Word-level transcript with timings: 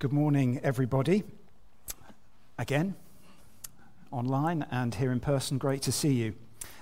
Good 0.00 0.12
morning, 0.12 0.60
everybody. 0.62 1.24
Again, 2.56 2.94
online 4.12 4.64
and 4.70 4.94
here 4.94 5.10
in 5.10 5.18
person, 5.18 5.58
great 5.58 5.82
to 5.82 5.90
see 5.90 6.12
you. 6.12 6.34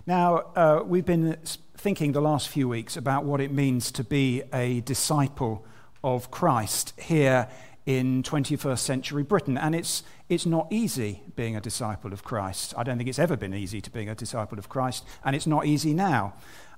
Now, 0.07 0.37
uh, 0.55 0.83
we've 0.85 1.07
been 1.07 1.39
thinking 1.79 2.13
the 2.13 2.21
last 2.21 2.51
few 2.51 2.69
weeks 2.69 2.95
about 2.95 3.25
what 3.25 3.41
it 3.41 3.51
means 3.51 3.91
to 3.93 4.05
be 4.05 4.43
a 4.53 4.83
disciple 4.83 5.65
of 6.05 6.31
Christ 6.31 6.93
here 7.01 7.49
in 7.87 8.23
21st 8.23 8.81
century 8.81 9.23
Britain. 9.23 9.57
And 9.57 9.75
it's, 9.75 10.03
it's 10.29 10.45
not 10.45 10.67
easy 10.71 11.23
being 11.37 11.57
a 11.57 11.61
disciple 11.63 12.13
of 12.13 12.23
Christ. 12.23 12.75
I 12.77 12.83
don't 12.83 12.99
think 12.99 13.09
it's 13.09 13.19
ever 13.19 13.35
been 13.35 13.55
easy 13.55 13.81
to 13.81 13.91
being 13.91 14.11
a 14.11 14.15
disciple 14.15 14.59
of 14.59 14.69
Christ, 14.69 15.07
and 15.25 15.35
it's 15.35 15.47
not 15.47 15.65
easy 15.65 15.95
now. 15.95 16.35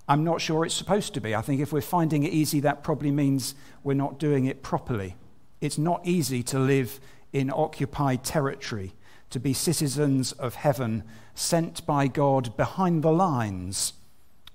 I'm 0.07 0.23
not 0.23 0.41
sure 0.41 0.65
it's 0.65 0.77
supposed 0.77 1.15
to 1.15 1.21
be. 1.21 1.35
I 1.35 1.43
think 1.43 1.61
if 1.61 1.73
we're 1.73 1.81
finding 1.81 2.23
it 2.23 2.33
easy, 2.33 2.61
that 2.61 2.85
probably 2.85 3.11
means 3.11 3.57
we're 3.83 3.95
not 3.95 4.21
doing 4.21 4.45
it 4.45 4.63
properly. 4.63 5.17
It's 5.61 5.79
not 5.79 6.07
easy 6.07 6.43
to 6.45 6.59
live 6.59 7.01
in 7.33 7.51
occupied 7.51 8.25
territory, 8.25 8.95
to 9.31 9.41
be 9.41 9.53
citizens 9.53 10.33
of 10.33 10.55
heaven, 10.55 11.05
sent 11.35 11.85
by 11.87 12.07
God 12.07 12.57
behind 12.57 13.03
the 13.03 13.13
lines, 13.13 13.93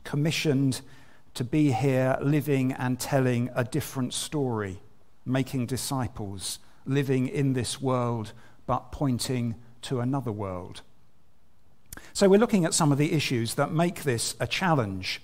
commissioned 0.03 0.81
to 1.33 1.43
be 1.43 1.71
here 1.71 2.17
living 2.21 2.71
and 2.73 2.99
telling 2.99 3.49
a 3.55 3.63
different 3.63 4.13
story, 4.13 4.81
making 5.25 5.65
disciples, 5.65 6.59
living 6.85 7.27
in 7.27 7.53
this 7.53 7.81
world 7.81 8.33
but 8.65 8.91
pointing 8.91 9.55
to 9.81 9.99
another 9.99 10.31
world. 10.31 10.81
So, 12.13 12.27
we're 12.27 12.39
looking 12.39 12.65
at 12.65 12.73
some 12.73 12.91
of 12.91 12.97
the 12.97 13.13
issues 13.13 13.55
that 13.55 13.71
make 13.71 14.03
this 14.03 14.35
a 14.39 14.47
challenge 14.47 15.21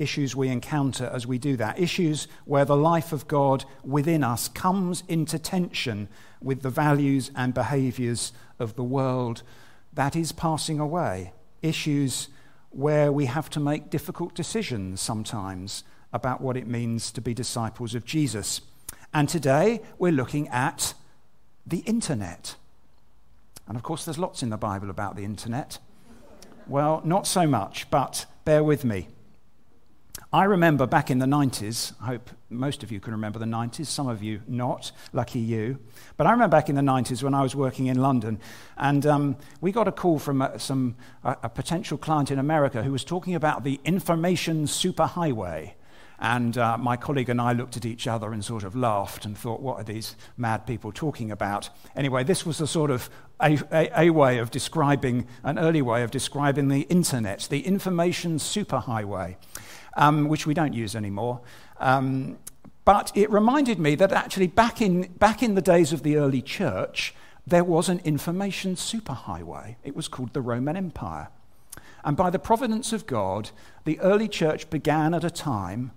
issues 0.00 0.34
we 0.34 0.48
encounter 0.48 1.10
as 1.12 1.26
we 1.26 1.38
do 1.38 1.56
that. 1.56 1.78
Issues 1.78 2.26
where 2.46 2.64
the 2.64 2.76
life 2.76 3.12
of 3.12 3.28
God 3.28 3.64
within 3.84 4.24
us 4.24 4.48
comes 4.48 5.04
into 5.08 5.38
tension 5.38 6.08
with 6.40 6.62
the 6.62 6.70
values 6.70 7.30
and 7.36 7.52
behaviors 7.52 8.32
of 8.58 8.74
the 8.76 8.82
world 8.82 9.42
that 9.92 10.16
is 10.16 10.32
passing 10.32 10.80
away. 10.80 11.32
Issues 11.62 12.28
where 12.70 13.12
we 13.12 13.26
have 13.26 13.50
to 13.50 13.60
make 13.60 13.90
difficult 13.90 14.34
decisions 14.34 15.00
sometimes 15.00 15.84
about 16.12 16.40
what 16.40 16.56
it 16.56 16.66
means 16.66 17.12
to 17.12 17.20
be 17.20 17.34
disciples 17.34 17.94
of 17.94 18.04
Jesus. 18.04 18.62
And 19.12 19.28
today 19.28 19.82
we're 19.98 20.12
looking 20.12 20.48
at 20.48 20.94
the 21.66 21.80
internet. 21.80 22.56
And 23.68 23.76
of 23.76 23.82
course, 23.82 24.04
there's 24.04 24.18
lots 24.18 24.42
in 24.42 24.50
the 24.50 24.56
Bible 24.56 24.88
about 24.90 25.14
the 25.14 25.24
internet. 25.24 25.78
Well, 26.66 27.02
not 27.04 27.26
so 27.26 27.46
much, 27.46 27.90
but 27.90 28.26
bear 28.44 28.64
with 28.64 28.84
me. 28.84 29.08
I 30.32 30.44
remember 30.44 30.86
back 30.86 31.10
in 31.10 31.18
the 31.18 31.26
90s, 31.26 31.92
I 32.00 32.06
hope 32.06 32.30
most 32.50 32.84
of 32.84 32.92
you 32.92 33.00
can 33.00 33.12
remember 33.12 33.40
the 33.40 33.46
90s, 33.46 33.86
some 33.86 34.06
of 34.06 34.22
you 34.22 34.42
not, 34.46 34.92
lucky 35.12 35.40
you. 35.40 35.80
But 36.16 36.28
I 36.28 36.30
remember 36.30 36.56
back 36.56 36.68
in 36.68 36.76
the 36.76 36.82
90s 36.82 37.20
when 37.24 37.34
I 37.34 37.42
was 37.42 37.56
working 37.56 37.86
in 37.86 38.00
London, 38.00 38.38
and 38.76 39.04
um, 39.06 39.36
we 39.60 39.72
got 39.72 39.88
a 39.88 39.92
call 39.92 40.20
from 40.20 40.40
a, 40.40 40.56
some, 40.56 40.94
a, 41.24 41.36
a 41.42 41.48
potential 41.48 41.98
client 41.98 42.30
in 42.30 42.38
America 42.38 42.84
who 42.84 42.92
was 42.92 43.02
talking 43.02 43.34
about 43.34 43.64
the 43.64 43.80
information 43.84 44.66
superhighway. 44.66 45.72
And 46.20 46.56
uh, 46.56 46.78
my 46.78 46.96
colleague 46.96 47.28
and 47.28 47.40
I 47.40 47.52
looked 47.52 47.76
at 47.76 47.84
each 47.84 48.06
other 48.06 48.32
and 48.32 48.44
sort 48.44 48.62
of 48.62 48.76
laughed 48.76 49.24
and 49.24 49.36
thought, 49.36 49.60
what 49.60 49.80
are 49.80 49.84
these 49.84 50.14
mad 50.36 50.64
people 50.64 50.92
talking 50.92 51.32
about? 51.32 51.70
Anyway, 51.96 52.22
this 52.22 52.46
was 52.46 52.60
a 52.60 52.68
sort 52.68 52.92
of 52.92 53.10
a, 53.40 53.58
a, 53.72 54.02
a 54.02 54.10
way 54.10 54.38
of 54.38 54.52
describing, 54.52 55.26
an 55.42 55.58
early 55.58 55.82
way 55.82 56.04
of 56.04 56.12
describing 56.12 56.68
the 56.68 56.82
internet, 56.82 57.48
the 57.50 57.66
information 57.66 58.36
superhighway 58.36 59.34
um, 59.94 60.28
which 60.28 60.46
we 60.46 60.54
don't 60.54 60.72
use 60.72 60.96
anymore. 60.96 61.40
Um, 61.78 62.38
but 62.84 63.12
it 63.14 63.30
reminded 63.30 63.78
me 63.78 63.94
that 63.96 64.12
actually, 64.12 64.46
back 64.46 64.80
in, 64.80 65.02
back 65.18 65.42
in 65.42 65.54
the 65.54 65.62
days 65.62 65.92
of 65.92 66.02
the 66.02 66.16
early 66.16 66.42
church, 66.42 67.14
there 67.46 67.64
was 67.64 67.88
an 67.88 68.00
information 68.04 68.74
superhighway. 68.74 69.76
It 69.84 69.94
was 69.94 70.08
called 70.08 70.32
the 70.32 70.40
Roman 70.40 70.76
Empire. 70.76 71.28
And 72.04 72.16
by 72.16 72.30
the 72.30 72.38
providence 72.38 72.92
of 72.92 73.06
God, 73.06 73.50
the 73.84 74.00
early 74.00 74.28
church 74.28 74.70
began 74.70 75.14
at 75.14 75.24
a 75.24 75.30
time 75.30 75.92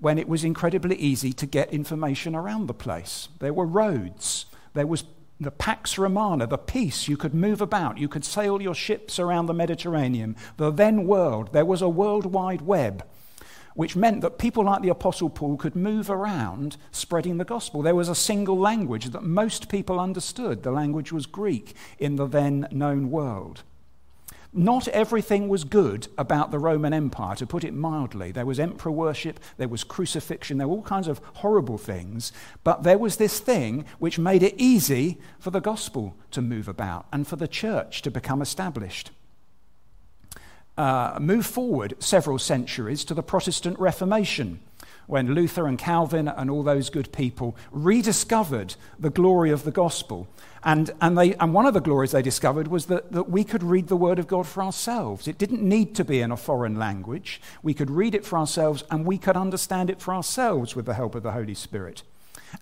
when 0.00 0.18
it 0.18 0.28
was 0.28 0.44
incredibly 0.44 0.96
easy 0.96 1.32
to 1.32 1.46
get 1.46 1.72
information 1.72 2.36
around 2.36 2.66
the 2.66 2.74
place. 2.74 3.28
There 3.40 3.52
were 3.52 3.66
roads, 3.66 4.46
there 4.74 4.86
was 4.86 5.04
the 5.40 5.50
Pax 5.50 5.98
Romana, 5.98 6.46
the 6.46 6.58
peace, 6.58 7.08
you 7.08 7.16
could 7.16 7.34
move 7.34 7.60
about, 7.60 7.98
you 7.98 8.08
could 8.08 8.24
sail 8.24 8.60
your 8.60 8.74
ships 8.74 9.18
around 9.18 9.46
the 9.46 9.54
Mediterranean. 9.54 10.36
The 10.56 10.70
then 10.70 11.06
world, 11.06 11.52
there 11.52 11.64
was 11.64 11.82
a 11.82 11.88
worldwide 11.88 12.62
web 12.62 13.04
which 13.78 13.94
meant 13.94 14.22
that 14.22 14.38
people 14.38 14.64
like 14.64 14.82
the 14.82 14.88
Apostle 14.88 15.30
Paul 15.30 15.56
could 15.56 15.76
move 15.76 16.10
around 16.10 16.76
spreading 16.90 17.38
the 17.38 17.44
gospel. 17.44 17.80
There 17.80 17.94
was 17.94 18.08
a 18.08 18.14
single 18.16 18.58
language 18.58 19.10
that 19.10 19.22
most 19.22 19.68
people 19.68 20.00
understood. 20.00 20.64
The 20.64 20.72
language 20.72 21.12
was 21.12 21.26
Greek 21.26 21.76
in 21.96 22.16
the 22.16 22.26
then 22.26 22.66
known 22.72 23.08
world. 23.08 23.62
Not 24.52 24.88
everything 24.88 25.48
was 25.48 25.62
good 25.62 26.08
about 26.18 26.50
the 26.50 26.58
Roman 26.58 26.92
Empire, 26.92 27.36
to 27.36 27.46
put 27.46 27.62
it 27.62 27.72
mildly. 27.72 28.32
There 28.32 28.44
was 28.46 28.58
emperor 28.58 28.90
worship, 28.90 29.38
there 29.58 29.68
was 29.68 29.84
crucifixion, 29.84 30.58
there 30.58 30.66
were 30.66 30.78
all 30.78 30.82
kinds 30.82 31.06
of 31.06 31.20
horrible 31.34 31.78
things, 31.78 32.32
but 32.64 32.82
there 32.82 32.98
was 32.98 33.18
this 33.18 33.38
thing 33.38 33.84
which 34.00 34.18
made 34.18 34.42
it 34.42 34.56
easy 34.58 35.18
for 35.38 35.52
the 35.52 35.60
gospel 35.60 36.16
to 36.32 36.42
move 36.42 36.66
about 36.66 37.06
and 37.12 37.28
for 37.28 37.36
the 37.36 37.46
church 37.46 38.02
to 38.02 38.10
become 38.10 38.42
established 38.42 39.12
uh, 40.78 41.18
move 41.20 41.44
forward 41.44 41.94
several 41.98 42.38
centuries 42.38 43.04
to 43.04 43.12
the 43.12 43.22
Protestant 43.22 43.78
Reformation, 43.78 44.60
when 45.08 45.34
Luther 45.34 45.66
and 45.66 45.78
Calvin 45.78 46.28
and 46.28 46.50
all 46.50 46.62
those 46.62 46.88
good 46.88 47.12
people 47.12 47.56
rediscovered 47.70 48.76
the 48.98 49.10
glory 49.10 49.50
of 49.50 49.64
the 49.64 49.70
gospel. 49.70 50.28
And, 50.62 50.90
and, 51.00 51.16
they, 51.16 51.34
and 51.34 51.52
one 51.54 51.66
of 51.66 51.74
the 51.74 51.80
glories 51.80 52.12
they 52.12 52.22
discovered 52.22 52.68
was 52.68 52.86
that, 52.86 53.12
that 53.12 53.30
we 53.30 53.42
could 53.42 53.62
read 53.62 53.88
the 53.88 53.96
Word 53.96 54.18
of 54.18 54.26
God 54.26 54.46
for 54.46 54.62
ourselves. 54.62 55.26
It 55.26 55.38
didn't 55.38 55.62
need 55.62 55.94
to 55.96 56.04
be 56.04 56.20
in 56.20 56.30
a 56.30 56.36
foreign 56.36 56.78
language. 56.78 57.40
We 57.62 57.74
could 57.74 57.90
read 57.90 58.14
it 58.14 58.24
for 58.24 58.38
ourselves 58.38 58.84
and 58.90 59.04
we 59.04 59.18
could 59.18 59.36
understand 59.36 59.90
it 59.90 60.00
for 60.00 60.14
ourselves 60.14 60.76
with 60.76 60.86
the 60.86 60.94
help 60.94 61.14
of 61.14 61.22
the 61.22 61.32
Holy 61.32 61.54
Spirit. 61.54 62.02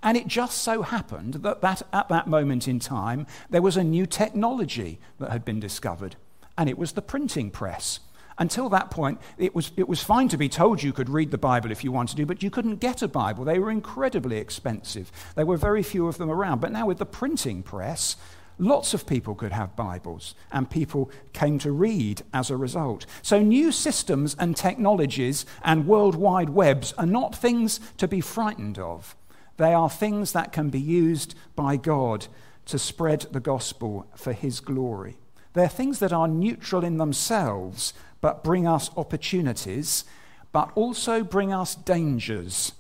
And 0.03 0.17
it 0.17 0.27
just 0.27 0.59
so 0.59 0.83
happened 0.83 1.35
that, 1.35 1.61
that 1.61 1.83
at 1.93 2.09
that 2.09 2.27
moment 2.27 2.69
in 2.69 2.79
time, 2.79 3.27
there 3.51 3.63
was 3.63 3.77
a 3.77 3.85
new 3.85 4.07
technology 4.07 4.99
that 5.19 5.31
had 5.31 5.45
been 5.45 5.61
discovered, 5.61 6.17
and 6.59 6.69
it 6.69 6.79
was 6.79 6.93
the 6.93 7.03
printing 7.03 7.51
press. 7.51 8.01
Until 8.39 8.69
that 8.69 8.91
point, 8.91 9.19
it 9.39 9.55
was, 9.55 9.73
it 9.77 9.89
was 9.89 10.03
fine 10.03 10.29
to 10.29 10.37
be 10.37 10.49
told 10.49 10.83
you 10.83 10.93
could 10.93 11.09
read 11.09 11.31
the 11.31 11.39
Bible 11.39 11.71
if 11.71 11.83
you 11.83 11.91
wanted 11.91 12.17
to, 12.19 12.27
but 12.27 12.43
you 12.43 12.51
couldn't 12.51 12.81
get 12.81 13.01
a 13.01 13.09
Bible. 13.09 13.45
They 13.45 13.59
were 13.59 13.71
incredibly 13.71 14.37
expensive. 14.37 15.11
There 15.35 15.47
were 15.47 15.57
very 15.57 15.83
few 15.83 16.07
of 16.07 16.19
them 16.19 16.31
around. 16.31 16.61
But 16.61 16.73
now, 16.73 16.87
with 16.87 16.99
the 16.99 17.07
printing 17.07 17.63
press, 17.63 18.17
lots 18.59 18.93
of 18.93 19.07
people 19.07 19.35
could 19.35 19.53
have 19.53 19.75
Bibles, 19.75 20.35
and 20.53 20.69
people 20.69 21.11
came 21.33 21.59
to 21.61 21.73
read 21.73 22.23
as 22.35 22.51
a 22.51 22.59
result. 22.59 23.07
So, 23.23 23.41
new 23.41 23.73
systems 23.73 24.37
and 24.39 24.55
technologies 24.55 25.47
and 25.63 25.87
worldwide 25.87 26.51
webs 26.51 26.93
are 26.99 27.07
not 27.07 27.35
things 27.35 27.81
to 27.97 28.07
be 28.07 28.21
frightened 28.21 28.79
of. 28.79 29.17
They 29.57 29.73
are 29.73 29.89
things 29.89 30.33
that 30.33 30.53
can 30.53 30.69
be 30.69 30.81
used 30.81 31.35
by 31.55 31.77
God 31.77 32.27
to 32.67 32.79
spread 32.79 33.27
the 33.31 33.41
gospel 33.41 34.07
for 34.15 34.35
His 34.35 34.61
glory. 34.61 35.17
They're 35.57 35.69
things 35.69 36.01
that 36.01 36.13
are 36.13 36.29
neutral 36.29 36.85
in 36.85 36.99
themselves, 36.99 37.95
but 38.21 38.45
bring 38.45 38.67
us 38.67 38.91
opportunities, 38.95 40.05
but 40.53 40.71
also 40.75 41.25
bring 41.25 41.51
us 41.51 41.75
dangers. 41.75 42.73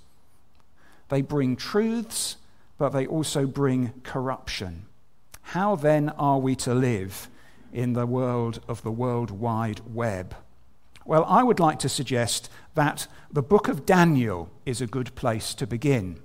They 1.08 1.22
bring 1.22 1.56
truths, 1.56 2.36
but 2.76 2.90
they 2.90 3.06
also 3.06 3.46
bring 3.46 3.94
corruption. 4.02 4.84
How 5.40 5.74
then 5.74 6.10
are 6.10 6.38
we 6.38 6.54
to 6.56 6.74
live 6.74 7.30
in 7.72 7.94
the 7.94 8.04
world 8.04 8.60
of 8.68 8.82
the 8.82 8.92
World 8.92 9.30
Wide 9.30 9.80
Web? 9.94 10.36
Well, 11.06 11.24
I 11.24 11.42
would 11.44 11.58
like 11.58 11.78
to 11.78 11.88
suggest 11.88 12.50
that 12.74 13.06
the 13.32 13.40
book 13.40 13.68
of 13.68 13.86
Daniel 13.86 14.50
is 14.66 14.82
a 14.82 14.86
good 14.86 15.14
place 15.14 15.54
to 15.54 15.66
begin. 15.66 16.20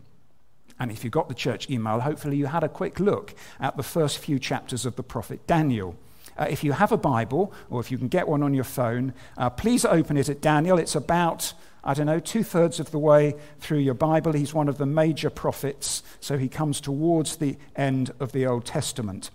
And 0.78 0.92
if 0.92 1.06
you 1.06 1.10
got 1.10 1.30
the 1.30 1.34
church 1.34 1.70
email, 1.70 2.02
hopefully 2.02 2.36
you 2.36 2.48
had 2.48 2.66
a 2.66 2.68
quick 2.68 3.00
look 3.00 3.36
at 3.58 3.78
the 3.78 3.84
first 3.84 4.18
few 4.18 4.38
chapters 4.38 4.86
of 4.86 4.98
the 4.98 5.04
prophet 5.04 5.48
Daniel. 5.48 5.96
Uh, 6.42 6.48
if 6.50 6.64
you 6.64 6.72
have 6.72 6.92
a 6.92 6.98
Bible, 6.98 7.54
or 7.70 7.80
if 7.80 7.92
you 7.92 8.00
can 8.00 8.08
get 8.08 8.28
one 8.28 8.42
on 8.42 8.52
your 8.52 8.64
phone, 8.64 9.14
uh, 9.38 9.48
please 9.48 9.86
open 9.86 10.18
it 10.18 10.28
at 10.28 10.42
Daniel. 10.42 10.80
It's 10.80 10.96
about, 10.96 11.54
I 11.84 11.94
don't 11.94 12.08
know, 12.08 12.20
two 12.20 12.42
thirds 12.42 12.80
of 12.80 12.90
the 12.90 12.98
way 12.98 13.36
through 13.60 13.78
your 13.78 13.94
Bible. 13.94 14.32
He's 14.32 14.52
one 14.52 14.68
of 14.68 14.80
the 14.80 14.88
major 14.88 15.30
prophets, 15.30 16.02
so 16.20 16.40
he 16.40 16.50
comes 16.50 16.82
towards 16.82 17.36
the 17.36 17.58
end 17.76 18.12
of 18.20 18.32
the 18.32 18.48
Old 18.48 18.66
Testament. 18.66 19.30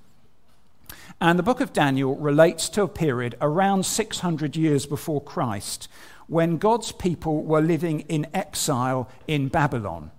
And 1.20 1.38
the 1.38 1.44
book 1.44 1.60
of 1.60 1.72
Daniel 1.72 2.16
relates 2.16 2.68
to 2.70 2.82
a 2.82 2.88
period 2.88 3.36
around 3.40 3.86
600 3.86 4.56
years 4.56 4.84
before 4.84 5.20
Christ 5.20 5.88
when 6.26 6.56
God's 6.56 6.90
people 6.90 7.44
were 7.44 7.60
living 7.60 8.00
in 8.00 8.26
exile 8.34 9.08
in 9.28 9.46
Babylon. 9.46 10.10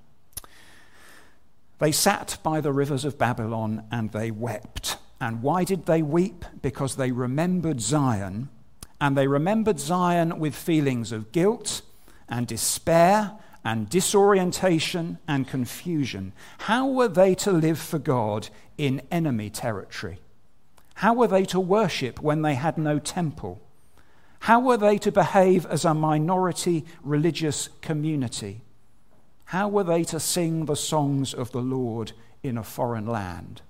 They 1.80 1.92
sat 1.92 2.38
by 2.44 2.62
the 2.62 2.72
rivers 2.72 3.04
of 3.04 3.18
Babylon 3.18 3.84
and 3.92 4.14
they 4.14 4.32
wept. 4.32 4.96
And 5.20 5.42
why 5.42 5.64
did 5.64 5.86
they 5.86 6.02
weep? 6.02 6.46
Because 6.62 6.96
they 6.96 7.12
remembered 7.12 7.82
Zion, 7.82 8.50
and 9.02 9.18
they 9.18 9.28
remembered 9.28 9.80
Zion 9.80 10.40
with 10.40 10.56
feelings 10.56 11.12
of 11.12 11.32
guilt 11.32 11.82
and 12.30 12.48
despair 12.48 13.34
and 13.64 13.90
disorientation 13.90 15.18
and 15.28 15.48
confusion. 15.48 16.34
How 16.60 16.88
were 16.88 17.08
they 17.08 17.36
to 17.36 17.52
live 17.52 17.80
for 17.80 18.00
God 18.00 18.50
in 18.78 19.02
enemy 19.12 19.50
territory? 19.50 20.20
How 20.96 21.14
were 21.14 21.28
they 21.28 21.46
to 21.46 21.60
worship 21.60 22.22
when 22.22 22.42
they 22.42 22.56
had 22.56 22.78
no 22.78 22.98
temple? 22.98 23.60
How 24.42 24.60
were 24.60 24.78
they 24.78 24.98
to 25.00 25.12
behave 25.12 25.66
as 25.66 25.84
a 25.84 25.94
minority 25.94 26.86
religious 27.04 27.70
community? 27.82 28.62
How 29.46 29.68
were 29.68 29.84
they 29.84 30.04
to 30.06 30.20
sing 30.20 30.66
the 30.66 30.76
songs 30.76 31.34
of 31.34 31.52
the 31.52 31.62
Lord 31.62 32.14
in 32.44 32.58
a 32.58 32.64
foreign 32.64 33.06
land? 33.06 33.62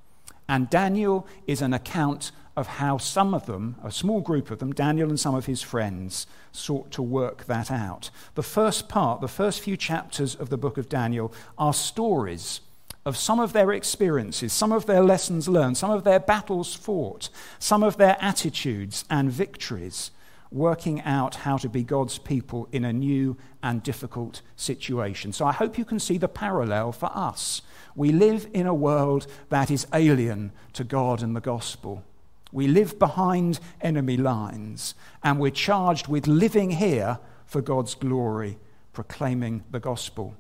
And 0.48 0.70
Daniel 0.70 1.28
is 1.46 1.62
an 1.62 1.74
account 1.74 2.32
of 2.56 2.68
how 2.68 2.98
some 2.98 3.34
of 3.34 3.46
them, 3.46 3.76
a 3.84 3.92
small 3.92 4.20
group 4.20 4.50
of 4.50 4.60
them, 4.60 4.74
Daniel 4.74 5.10
and 5.10 5.20
some 5.20 5.36
of 5.36 5.46
his 5.46 5.62
friends, 5.62 6.26
sought 6.52 6.90
to 6.92 7.04
work 7.04 7.46
that 7.46 7.70
out. 7.70 8.10
The 8.34 8.44
first 8.44 8.90
part, 8.90 9.22
the 9.22 9.28
first 9.28 9.60
few 9.60 9.78
chapters 9.78 10.34
of 10.34 10.50
the 10.50 10.58
book 10.58 10.78
of 10.78 10.90
Daniel, 10.90 11.32
are 11.58 11.74
stories 11.74 12.62
of 13.06 13.16
some 13.16 13.40
of 13.40 13.54
their 13.54 13.72
experiences, 13.72 14.52
some 14.52 14.72
of 14.72 14.86
their 14.86 15.04
lessons 15.04 15.48
learned, 15.48 15.78
some 15.78 15.92
of 15.92 16.04
their 16.04 16.20
battles 16.20 16.74
fought, 16.74 17.30
some 17.60 17.84
of 17.84 17.98
their 17.98 18.18
attitudes 18.20 19.06
and 19.10 19.32
victories, 19.32 20.12
working 20.52 21.02
out 21.02 21.36
how 21.36 21.58
to 21.58 21.70
be 21.70 21.84
God's 21.84 22.18
people 22.18 22.68
in 22.72 22.86
a 22.86 22.94
new 22.94 23.38
and 23.62 23.84
difficult 23.84 24.42
situation. 24.56 25.34
So 25.34 25.46
I 25.46 25.52
hope 25.52 25.78
you 25.78 25.86
can 25.86 26.00
see 26.00 26.18
the 26.18 26.28
parallel 26.28 26.92
for 26.92 27.12
us. 27.14 27.62
We 27.96 28.12
live 28.12 28.48
in 28.54 28.68
a 28.68 28.74
world 28.74 29.28
that 29.50 29.72
is 29.72 29.88
alien 29.94 30.52
to 30.74 30.84
God 30.84 31.22
and 31.22 31.36
the 31.36 31.42
gospel. 31.42 32.04
We 32.52 32.68
live 32.68 32.98
behind 32.98 33.60
enemy 33.82 34.16
lines, 34.18 34.96
and 35.24 35.40
we're 35.40 35.52
charged 35.52 36.08
with 36.08 36.28
living 36.28 36.72
here 36.72 37.20
for 37.46 37.62
God's 37.62 37.96
glory, 37.96 38.58
proclaiming 38.94 39.64
the 39.70 39.80
gospel. 39.80 40.36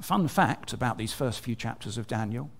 Fun 0.00 0.28
fact 0.28 0.72
about 0.72 0.98
these 0.98 1.12
first 1.12 1.40
few 1.40 1.54
chapters 1.54 1.98
of 1.98 2.06
Daniel. 2.06 2.50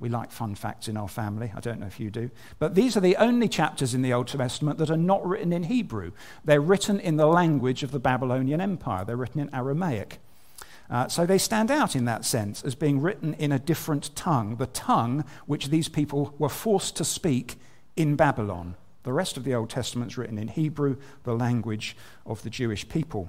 We 0.00 0.08
like 0.08 0.30
fun 0.30 0.54
facts 0.54 0.86
in 0.86 0.96
our 0.96 1.08
family. 1.08 1.52
I 1.54 1.60
don't 1.60 1.80
know 1.80 1.86
if 1.86 1.98
you 1.98 2.10
do. 2.10 2.30
But 2.58 2.74
these 2.74 2.96
are 2.96 3.00
the 3.00 3.16
only 3.16 3.48
chapters 3.48 3.94
in 3.94 4.02
the 4.02 4.12
Old 4.12 4.28
Testament 4.28 4.78
that 4.78 4.90
are 4.90 4.96
not 4.96 5.26
written 5.26 5.52
in 5.52 5.64
Hebrew. 5.64 6.12
They're 6.44 6.60
written 6.60 7.00
in 7.00 7.16
the 7.16 7.26
language 7.26 7.82
of 7.82 7.90
the 7.90 7.98
Babylonian 7.98 8.60
Empire, 8.60 9.04
they're 9.04 9.16
written 9.16 9.40
in 9.40 9.54
Aramaic. 9.54 10.18
Uh, 10.90 11.06
so 11.06 11.26
they 11.26 11.36
stand 11.36 11.70
out 11.70 11.94
in 11.94 12.06
that 12.06 12.24
sense 12.24 12.64
as 12.64 12.74
being 12.74 13.00
written 13.00 13.34
in 13.34 13.52
a 13.52 13.58
different 13.58 14.14
tongue, 14.16 14.56
the 14.56 14.66
tongue 14.68 15.24
which 15.46 15.68
these 15.68 15.88
people 15.88 16.34
were 16.38 16.48
forced 16.48 16.96
to 16.96 17.04
speak 17.04 17.56
in 17.94 18.16
Babylon. 18.16 18.74
The 19.02 19.12
rest 19.12 19.36
of 19.36 19.44
the 19.44 19.54
Old 19.54 19.68
Testament 19.68 20.12
is 20.12 20.18
written 20.18 20.38
in 20.38 20.48
Hebrew, 20.48 20.96
the 21.24 21.34
language 21.34 21.96
of 22.24 22.42
the 22.42 22.50
Jewish 22.50 22.88
people. 22.88 23.28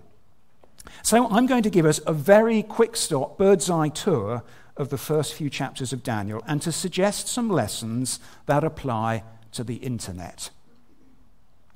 So 1.03 1.27
I'm 1.29 1.47
going 1.47 1.63
to 1.63 1.69
give 1.69 1.85
us 1.85 1.99
a 2.07 2.13
very 2.13 2.63
quick 2.63 2.95
stop, 2.95 3.37
bird's 3.37 3.69
eye 3.69 3.89
tour 3.89 4.43
of 4.79 4.89
the 4.89 4.97
first 4.97 5.35
few 5.35 5.49
chapters 5.51 5.93
of 5.93 6.01
Daniel 6.01 6.41
and 6.47 6.61
to 6.63 6.71
suggest 6.71 7.27
some 7.27 7.49
lessons 7.49 8.19
that 8.47 8.63
apply 8.63 9.23
to 9.51 9.63
the 9.63 9.75
internet. 9.75 10.49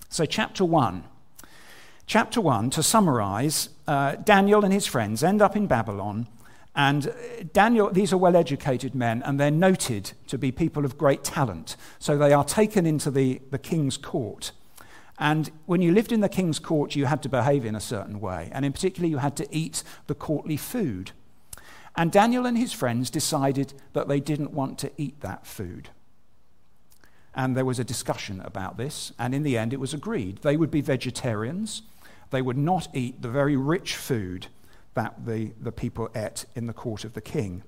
So, 0.10 0.26
chapter 0.26 0.66
1 0.66 1.04
Chapter 2.06 2.42
1, 2.42 2.70
to 2.72 2.84
summarize, 2.84 3.70
uh, 3.88 4.16
Daniel 4.16 4.66
and 4.66 4.74
his 4.74 4.86
friends 4.86 5.24
end 5.24 5.42
up 5.42 5.56
in 5.56 5.68
Babylon. 5.68 6.28
And 6.76 7.08
uh, 7.08 7.14
Daniel, 7.54 7.90
these 7.90 8.12
are 8.12 8.18
well 8.18 8.36
educated 8.36 8.94
men, 8.94 9.24
and 9.24 9.40
they're 9.40 9.52
noted 9.52 10.12
to 10.28 10.38
be 10.38 10.52
people 10.52 10.86
of 10.86 10.98
great 10.98 11.24
talent. 11.24 11.78
So 12.00 12.18
they 12.18 12.34
are 12.34 12.44
taken 12.44 12.86
into 12.86 13.10
the, 13.10 13.42
the 13.52 13.58
king's 13.58 13.96
court. 13.96 14.52
And 15.18 15.50
when 15.66 15.82
you 15.82 15.94
lived 15.94 16.12
in 16.12 16.20
the 16.20 16.30
king's 16.30 16.60
court, 16.60 16.96
you 16.96 17.06
had 17.06 17.24
to 17.24 17.30
behave 17.30 17.66
in 17.66 17.76
a 17.76 17.80
certain 17.80 18.20
way. 18.20 18.50
And 18.52 18.66
in 18.66 18.74
particular, 18.74 19.08
you 19.08 19.20
had 19.20 19.38
to 19.38 19.48
eat 19.56 19.84
the 20.08 20.16
courtly 20.16 20.58
food. 20.58 21.12
And 21.96 22.12
Daniel 22.12 22.46
and 22.46 22.58
his 22.58 22.74
friends 22.74 23.10
decided 23.10 23.74
that 23.94 24.08
they 24.08 24.20
didn't 24.20 24.52
want 24.52 24.80
to 24.80 24.92
eat 24.98 25.22
that 25.22 25.46
food. 25.46 25.90
And 27.36 27.56
there 27.56 27.66
was 27.66 27.80
a 27.80 27.84
discussion 27.84 28.42
about 28.42 28.78
this. 28.78 29.12
And 29.20 29.34
in 29.34 29.44
the 29.44 29.58
end, 29.58 29.74
it 29.74 29.80
was 29.80 29.94
agreed. 29.94 30.38
They 30.38 30.58
would 30.58 30.72
be 30.72 30.82
vegetarians 30.82 31.84
they 32.34 32.42
would 32.42 32.58
not 32.58 32.88
eat 32.94 33.22
the 33.22 33.30
very 33.30 33.56
rich 33.56 33.96
food 33.96 34.48
that 34.96 35.26
the, 35.26 35.54
the 35.62 35.72
people 35.72 36.10
ate 36.16 36.46
in 36.56 36.66
the 36.66 36.74
court 36.74 37.06
of 37.06 37.14
the 37.14 37.22
king. 37.22 37.64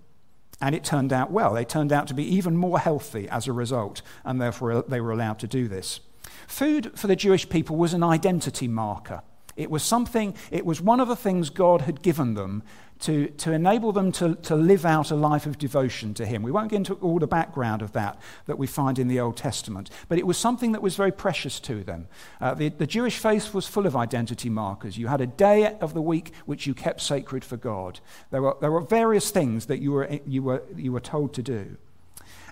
And 0.60 0.74
it 0.74 0.84
turned 0.84 1.14
out 1.14 1.30
well. 1.30 1.54
They 1.54 1.66
turned 1.66 1.94
out 1.94 2.08
to 2.08 2.16
be 2.16 2.24
even 2.36 2.58
more 2.58 2.80
healthy 2.80 3.30
as 3.30 3.48
a 3.48 3.54
result, 3.54 4.02
and 4.24 4.42
therefore 4.42 4.72
uh, 4.72 4.82
they 4.88 5.00
were 5.00 5.12
allowed 5.12 5.38
to 5.40 5.48
do 5.48 5.68
this. 5.68 6.00
Food 6.48 6.98
for 6.98 7.06
the 7.06 7.16
Jewish 7.16 7.48
people 7.48 7.76
was 7.76 7.94
an 7.94 8.04
identity 8.04 8.68
marker. 8.68 9.22
It 9.56 9.70
was 9.70 9.84
something, 9.84 10.36
it 10.50 10.66
was 10.66 10.82
one 10.82 11.00
of 11.00 11.08
the 11.08 11.16
things 11.16 11.52
God 11.52 11.82
had 11.82 12.02
given 12.02 12.34
them 12.34 12.64
to, 13.06 13.28
to 13.28 13.52
enable 13.52 13.92
them 13.92 14.12
to, 14.14 14.34
to 14.34 14.56
live 14.56 14.84
out 14.84 15.12
a 15.12 15.16
life 15.16 15.46
of 15.46 15.60
devotion 15.60 16.16
to 16.16 16.26
Him. 16.26 16.42
We 16.42 16.52
won't 16.52 16.72
get 16.72 16.78
into 16.78 16.96
all 16.96 17.20
the 17.20 17.28
background 17.28 17.84
of 17.84 17.92
that 17.92 18.20
that 18.48 18.58
we 18.58 18.66
find 18.66 18.98
in 18.98 19.08
the 19.08 19.20
Old 19.20 19.38
Testament, 19.38 19.92
but 20.10 20.18
it 20.18 20.26
was 20.26 20.40
something 20.40 20.72
that 20.72 20.82
was 20.82 20.96
very 20.96 21.12
precious 21.12 21.60
to 21.62 21.84
them. 21.84 22.08
Uh, 22.42 22.56
the, 22.56 22.70
the 22.70 22.88
Jewish 22.88 23.20
faith 23.20 23.54
was 23.54 23.68
full 23.68 23.86
of 23.86 23.96
identity 23.96 24.50
markers. 24.50 24.98
You 24.98 25.08
had 25.08 25.22
a 25.22 25.28
day 25.28 25.78
of 25.80 25.94
the 25.94 26.02
week 26.02 26.32
which 26.48 26.66
you 26.66 26.74
kept 26.74 27.00
sacred 27.00 27.46
for 27.46 27.58
God. 27.58 28.00
There 28.32 28.42
were, 28.42 28.58
there 28.60 28.72
were 28.72 28.82
various 28.82 29.30
things 29.30 29.68
that 29.68 29.80
you 29.80 29.92
were, 29.92 30.10
you, 30.26 30.42
were, 30.42 30.64
you 30.76 30.92
were 30.92 31.00
told 31.00 31.34
to 31.36 31.44
do. 31.44 31.78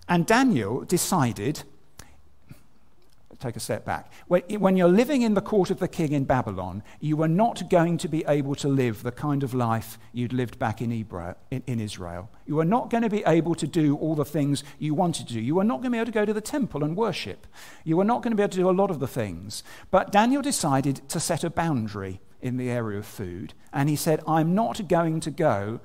And 0.08 0.28
Daniel 0.28 0.82
decided 0.82 1.64
take 3.44 3.56
a 3.56 3.60
step 3.60 3.86
back. 3.86 4.12
When 4.28 4.78
you're 4.78 4.88
living 4.88 5.22
in 5.22 5.34
the 5.34 5.42
court 5.42 5.70
of 5.70 5.80
the 5.80 5.88
king 5.88 6.14
in 6.14 6.24
Babylon, 6.24 6.82
you 7.00 7.22
are 7.22 7.28
not 7.28 7.70
going 7.70 7.98
to 8.00 8.08
be 8.08 8.24
able 8.28 8.56
to 8.56 8.68
live 8.68 9.04
the 9.04 9.12
kind 9.12 9.44
of 9.44 9.54
life 9.54 10.00
you'd 10.14 10.34
lived 10.34 10.58
back 10.58 10.82
in 10.82 10.92
Israel. 11.68 12.30
You 12.46 12.60
are 12.60 12.66
not 12.66 12.90
going 12.90 13.04
to 13.04 13.10
be 13.10 13.24
able 13.26 13.56
to 13.56 13.68
do 13.68 13.96
all 13.98 14.16
the 14.16 14.26
things 14.26 14.64
you 14.80 14.94
wanted 14.94 15.28
to 15.28 15.34
do. 15.34 15.42
You 15.42 15.60
are 15.60 15.64
not 15.64 15.82
going 15.82 15.92
to 15.92 15.96
be 15.96 15.98
able 15.98 16.06
to 16.08 16.12
go 16.12 16.26
to 16.26 16.34
the 16.34 16.42
temple 16.42 16.84
and 16.84 16.96
worship. 16.96 17.46
You 17.84 18.00
are 18.00 18.06
not 18.06 18.24
going 18.24 18.32
to 18.32 18.38
be 18.38 18.44
able 18.44 18.52
to 18.52 18.58
do 18.58 18.70
a 18.70 18.72
lot 18.72 18.90
of 18.90 19.00
the 19.00 19.08
things. 19.08 19.64
But 19.92 20.12
Daniel 20.12 20.42
decided 20.42 21.08
to 21.10 21.20
set 21.20 21.44
a 21.44 21.50
boundary 21.50 22.22
in 22.42 22.58
the 22.58 22.70
area 22.70 23.00
of 23.00 23.06
food, 23.06 23.54
and 23.72 23.88
he 23.90 23.96
said, 23.96 24.22
I'm 24.28 24.54
not 24.54 24.88
going 24.88 25.20
to 25.22 25.32
go 25.32 25.80